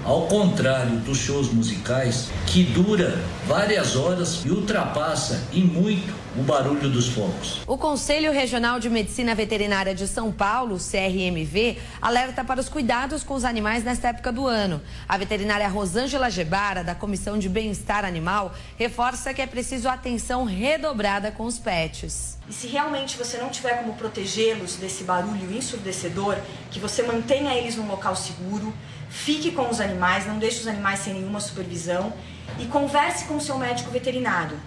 Ao 0.06 0.28
contrário 0.28 0.98
dos 0.98 1.18
shows 1.18 1.52
musicais, 1.52 2.30
que 2.46 2.64
dura 2.64 3.20
várias 3.48 3.96
horas 3.96 4.46
e 4.46 4.52
ultrapassa 4.52 5.44
em 5.52 5.64
muito 5.64 6.14
o 6.38 6.44
barulho 6.44 6.88
dos 6.92 7.08
fogos. 7.08 7.62
O 7.66 7.76
Conselho 7.76 8.32
Regional 8.32 8.80
de 8.80 8.88
Medicina 8.88 9.34
Veterinária 9.34 9.96
de 9.96 10.08
São 10.08 10.32
Paulo, 10.32 10.78
CRMV, 10.78 11.80
alerta 12.00 12.44
para 12.44 12.60
os 12.60 12.70
cuidados 12.70 13.24
com 13.24 13.34
os 13.34 13.44
animais 13.44 13.84
nesta 13.84 14.10
época 14.10 14.32
do 14.32 14.46
ano. 14.46 14.80
A 15.10 15.18
veterinária 15.18 15.68
Rosângela 15.68 16.30
Gebara, 16.30 16.84
da 16.84 16.94
Comissão 16.94 17.40
de 17.40 17.50
Bem-Estar 17.50 18.06
Animal, 18.06 18.54
reforça 18.78 19.34
que 19.34 19.42
é 19.42 19.48
preciso 19.48 19.90
atenção 19.90 20.44
redobrada 20.44 21.32
com 21.32 21.46
os 21.46 21.58
pets. 21.58 22.38
E 22.48 22.54
se 22.54 22.68
realmente 22.68 23.18
você 23.18 23.40
não 23.40 23.50
tiver 23.50 23.78
como 23.78 23.96
protegê-los 23.96 24.76
desse 24.76 25.04
barulho 25.04 25.52
ensurdecedor, 25.52 26.38
que 26.70 26.80
você 26.80 27.02
mantenha 27.02 27.56
eles 27.56 27.76
num 27.76 27.88
local 27.88 28.16
seguro, 28.16 28.72
fique 29.10 29.52
com 29.52 29.70
os 29.70 29.80
animais, 29.80 30.26
não 30.26 30.38
deixe 30.40 30.60
os 30.60 30.68
animais 30.68 31.00
sem 31.00 31.14
nenhuma 31.14 31.40
supervisão 31.40 32.14
e 32.60 32.66
converse 32.66 33.26
com 33.26 33.38
o 33.38 33.42
seu 33.42 33.58
médico 33.58 33.92
veterinário. 33.92 34.58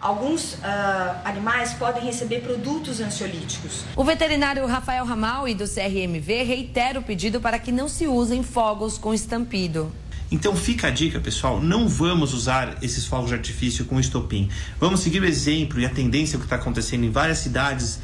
Alguns 0.00 0.54
uh, 0.54 0.58
animais 1.24 1.72
podem 1.72 2.04
receber 2.04 2.40
produtos 2.40 3.00
ansiolíticos. 3.00 3.82
O 3.96 4.04
veterinário 4.04 4.66
Rafael 4.66 5.04
Ramal 5.04 5.48
e 5.48 5.54
do 5.54 5.64
CRMV 5.64 6.42
reitera 6.42 6.98
o 6.98 7.02
pedido 7.02 7.40
para 7.40 7.58
que 7.58 7.72
não 7.72 7.88
se 7.88 8.06
usem 8.06 8.42
fogos 8.42 8.98
com 8.98 9.14
estampido. 9.14 9.90
Então 10.30 10.54
fica 10.56 10.88
a 10.88 10.90
dica, 10.90 11.20
pessoal, 11.20 11.62
não 11.62 11.88
vamos 11.88 12.34
usar 12.34 12.78
esses 12.82 13.06
fogos 13.06 13.28
de 13.28 13.34
artifício 13.34 13.84
com 13.84 13.98
estopim. 13.98 14.50
Vamos 14.78 15.00
seguir 15.00 15.22
o 15.22 15.24
exemplo 15.24 15.80
e 15.80 15.86
a 15.86 15.88
tendência 15.88 16.36
que 16.36 16.44
está 16.44 16.56
acontecendo 16.56 17.04
em 17.04 17.10
várias 17.10 17.38
cidades 17.38 18.00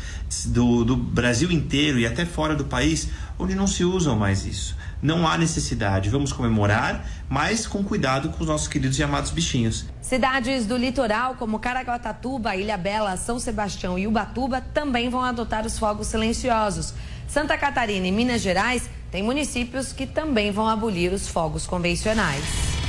do, 0.46 0.85
do 0.85 0.96
Brasil 0.96 1.50
inteiro 1.50 1.98
e 1.98 2.07
até 2.07 2.24
fora 2.24 2.55
do 2.55 2.64
país, 2.64 3.09
onde 3.38 3.55
não 3.55 3.66
se 3.66 3.85
usam 3.85 4.16
mais 4.16 4.46
isso 4.46 4.76
não 5.03 5.27
há 5.27 5.37
necessidade. 5.37 6.09
Vamos 6.09 6.33
comemorar, 6.33 7.05
mas 7.29 7.67
com 7.67 7.83
cuidado 7.83 8.31
com 8.31 8.41
os 8.41 8.49
nossos 8.49 8.69
queridos 8.69 8.99
e 8.99 9.03
amados 9.03 9.33
bichinhos. 9.33 9.85
Cidades 10.01 10.65
do 10.65 10.77
litoral, 10.77 11.35
como 11.35 11.59
Caraguatatuba, 11.59 12.55
Ilha 12.55 12.79
Bela, 12.79 13.17
São 13.17 13.38
Sebastião 13.41 13.99
e 13.99 14.07
Ubatuba, 14.07 14.61
também 14.61 15.11
vão 15.11 15.23
adotar 15.23 15.67
os 15.67 15.79
fogos 15.79 16.07
silenciosos. 16.07 16.95
Santa 17.27 17.59
Catarina 17.59 18.07
e 18.07 18.12
Minas 18.12 18.41
Gerais 18.41 18.88
têm 19.11 19.23
municípios 19.23 19.93
que 19.93 20.07
também 20.07 20.53
vão 20.53 20.69
abolir 20.69 21.12
os 21.12 21.27
fogos 21.27 21.67
convencionais. 21.67 22.82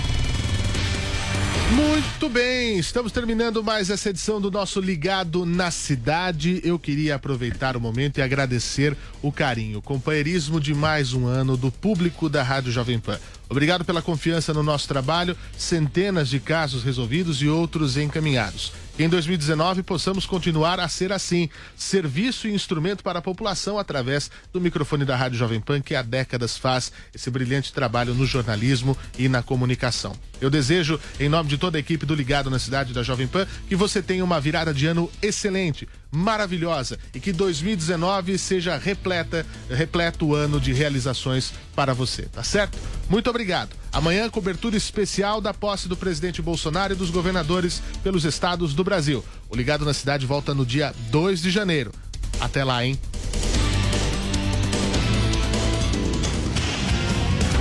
Muito 1.76 2.30
bem, 2.30 2.78
estamos 2.78 3.12
terminando 3.12 3.64
mais 3.64 3.90
essa 3.90 4.12
edição 4.12 4.40
do 4.40 4.52
nosso 4.52 4.80
Ligado 4.80 5.44
na 5.44 5.72
Cidade. 5.72 6.62
Eu 6.64 6.78
queria 6.78 7.16
aproveitar 7.16 7.76
o 7.76 7.82
momento 7.82 8.20
e 8.20 8.22
agradecer 8.22 8.96
o 9.24 9.32
carinho, 9.32 9.80
o 9.80 9.82
companheirismo 9.82 10.60
de 10.60 10.72
mais 10.76 11.14
um 11.14 11.26
ano 11.26 11.58
do 11.58 11.72
público 11.72 12.30
da 12.30 12.44
Rádio 12.44 12.72
Jovem 12.72 13.00
Pan. 13.00 13.20
Obrigado 13.50 13.84
pela 13.84 14.04
confiança 14.04 14.54
no 14.54 14.62
nosso 14.62 14.88
trabalho, 14.88 15.36
centenas 15.58 16.30
de 16.30 16.40
casos 16.40 16.84
resolvidos 16.84 17.42
e 17.42 17.48
outros 17.48 17.98
encaminhados. 17.98 18.72
Em 18.98 19.10
2019 19.10 19.82
possamos 19.82 20.28
continuar 20.28 20.80
a 20.80 20.88
ser 20.88 21.12
assim, 21.12 21.50
serviço 21.76 22.48
e 22.48 22.54
instrumento 22.54 23.04
para 23.04 23.18
a 23.18 23.22
população 23.24 23.80
através 23.80 24.30
do 24.52 24.62
microfone 24.62 25.04
da 25.04 25.16
Rádio 25.16 25.40
Jovem 25.40 25.60
Pan, 25.60 25.82
que 25.82 25.96
há 25.96 26.04
décadas 26.04 26.60
faz 26.60 26.92
esse 27.12 27.32
brilhante 27.32 27.74
trabalho 27.74 28.14
no 28.14 28.24
jornalismo 28.24 28.96
e 29.18 29.28
na 29.28 29.42
comunicação. 29.42 30.14
Eu 30.40 30.48
desejo, 30.48 31.00
em 31.20 31.28
nome 31.28 31.50
de 31.50 31.58
toda 31.58 31.76
a 31.76 31.80
equipe 31.80 32.06
do 32.06 32.14
Ligado 32.14 32.52
na 32.52 32.60
Cidade 32.60 32.94
da 32.94 33.02
Jovem 33.02 33.26
Pan, 33.28 33.48
que 33.68 33.76
você 33.76 34.00
tenha 34.00 34.24
uma 34.24 34.40
virada 34.40 34.72
de 34.72 34.86
ano 34.86 35.10
excelente, 35.24 35.88
maravilhosa 36.14 37.00
e 37.14 37.20
que 37.20 37.34
2019 37.34 38.38
seja 38.38 38.78
repleta, 38.78 39.46
repleto 39.70 40.36
ano 40.36 40.60
de 40.60 40.72
realizações 40.72 41.54
para 41.76 41.94
você, 41.94 42.24
tá 42.24 42.44
certo? 42.44 42.78
Muito 43.10 43.30
obrigado. 43.30 43.76
Amanhã, 43.92 44.30
cobertura 44.30 44.78
especial 44.78 45.42
da 45.42 45.54
posse 45.54 45.88
do 45.88 45.98
presidente 45.98 46.42
Bolsonaro 46.42 46.94
e 46.94 46.96
dos 46.96 47.10
governadores 47.10 47.82
pelos 48.04 48.26
estados 48.26 48.74
do 48.74 48.84
Brasil. 48.84 49.26
O 49.50 49.56
Ligado 49.56 49.86
na 49.86 49.94
Cidade 49.94 50.26
volta 50.26 50.54
no 50.54 50.66
dia 50.66 50.94
2 51.10 51.42
de 51.42 51.50
janeiro. 51.50 51.92
Até 52.40 52.64
lá, 52.64 52.86
hein? 52.86 53.00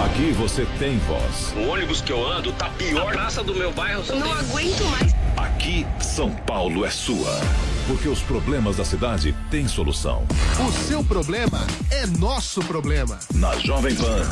Aqui 0.04 0.32
você 0.32 0.66
tem 0.78 0.98
voz. 1.00 1.52
O 1.56 1.68
ônibus 1.70 2.00
que 2.00 2.12
eu 2.12 2.26
ando 2.26 2.52
tá 2.52 2.68
pior. 2.70 3.08
A 3.08 3.12
praça 3.12 3.42
do 3.42 3.54
meu 3.54 3.72
bairro. 3.72 4.02
Não 4.08 4.22
tem- 4.22 4.32
aguento 4.32 4.84
mais. 4.90 5.14
Aqui, 5.36 5.86
São 6.00 6.30
Paulo 6.30 6.84
é 6.84 6.90
sua. 6.90 7.40
Porque 7.86 8.08
os 8.08 8.20
problemas 8.20 8.76
da 8.76 8.84
cidade 8.84 9.34
têm 9.50 9.66
solução. 9.68 10.24
O 10.66 10.72
seu 10.72 11.04
problema 11.04 11.64
é 11.90 12.06
nosso 12.06 12.60
problema. 12.62 13.18
Na 13.34 13.56
Jovem 13.58 13.94
Pan. 13.94 14.22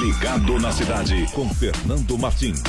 Ligado 0.00 0.58
na 0.58 0.72
cidade 0.72 1.26
com 1.32 1.48
Fernando 1.54 2.18
Martins. 2.18 2.62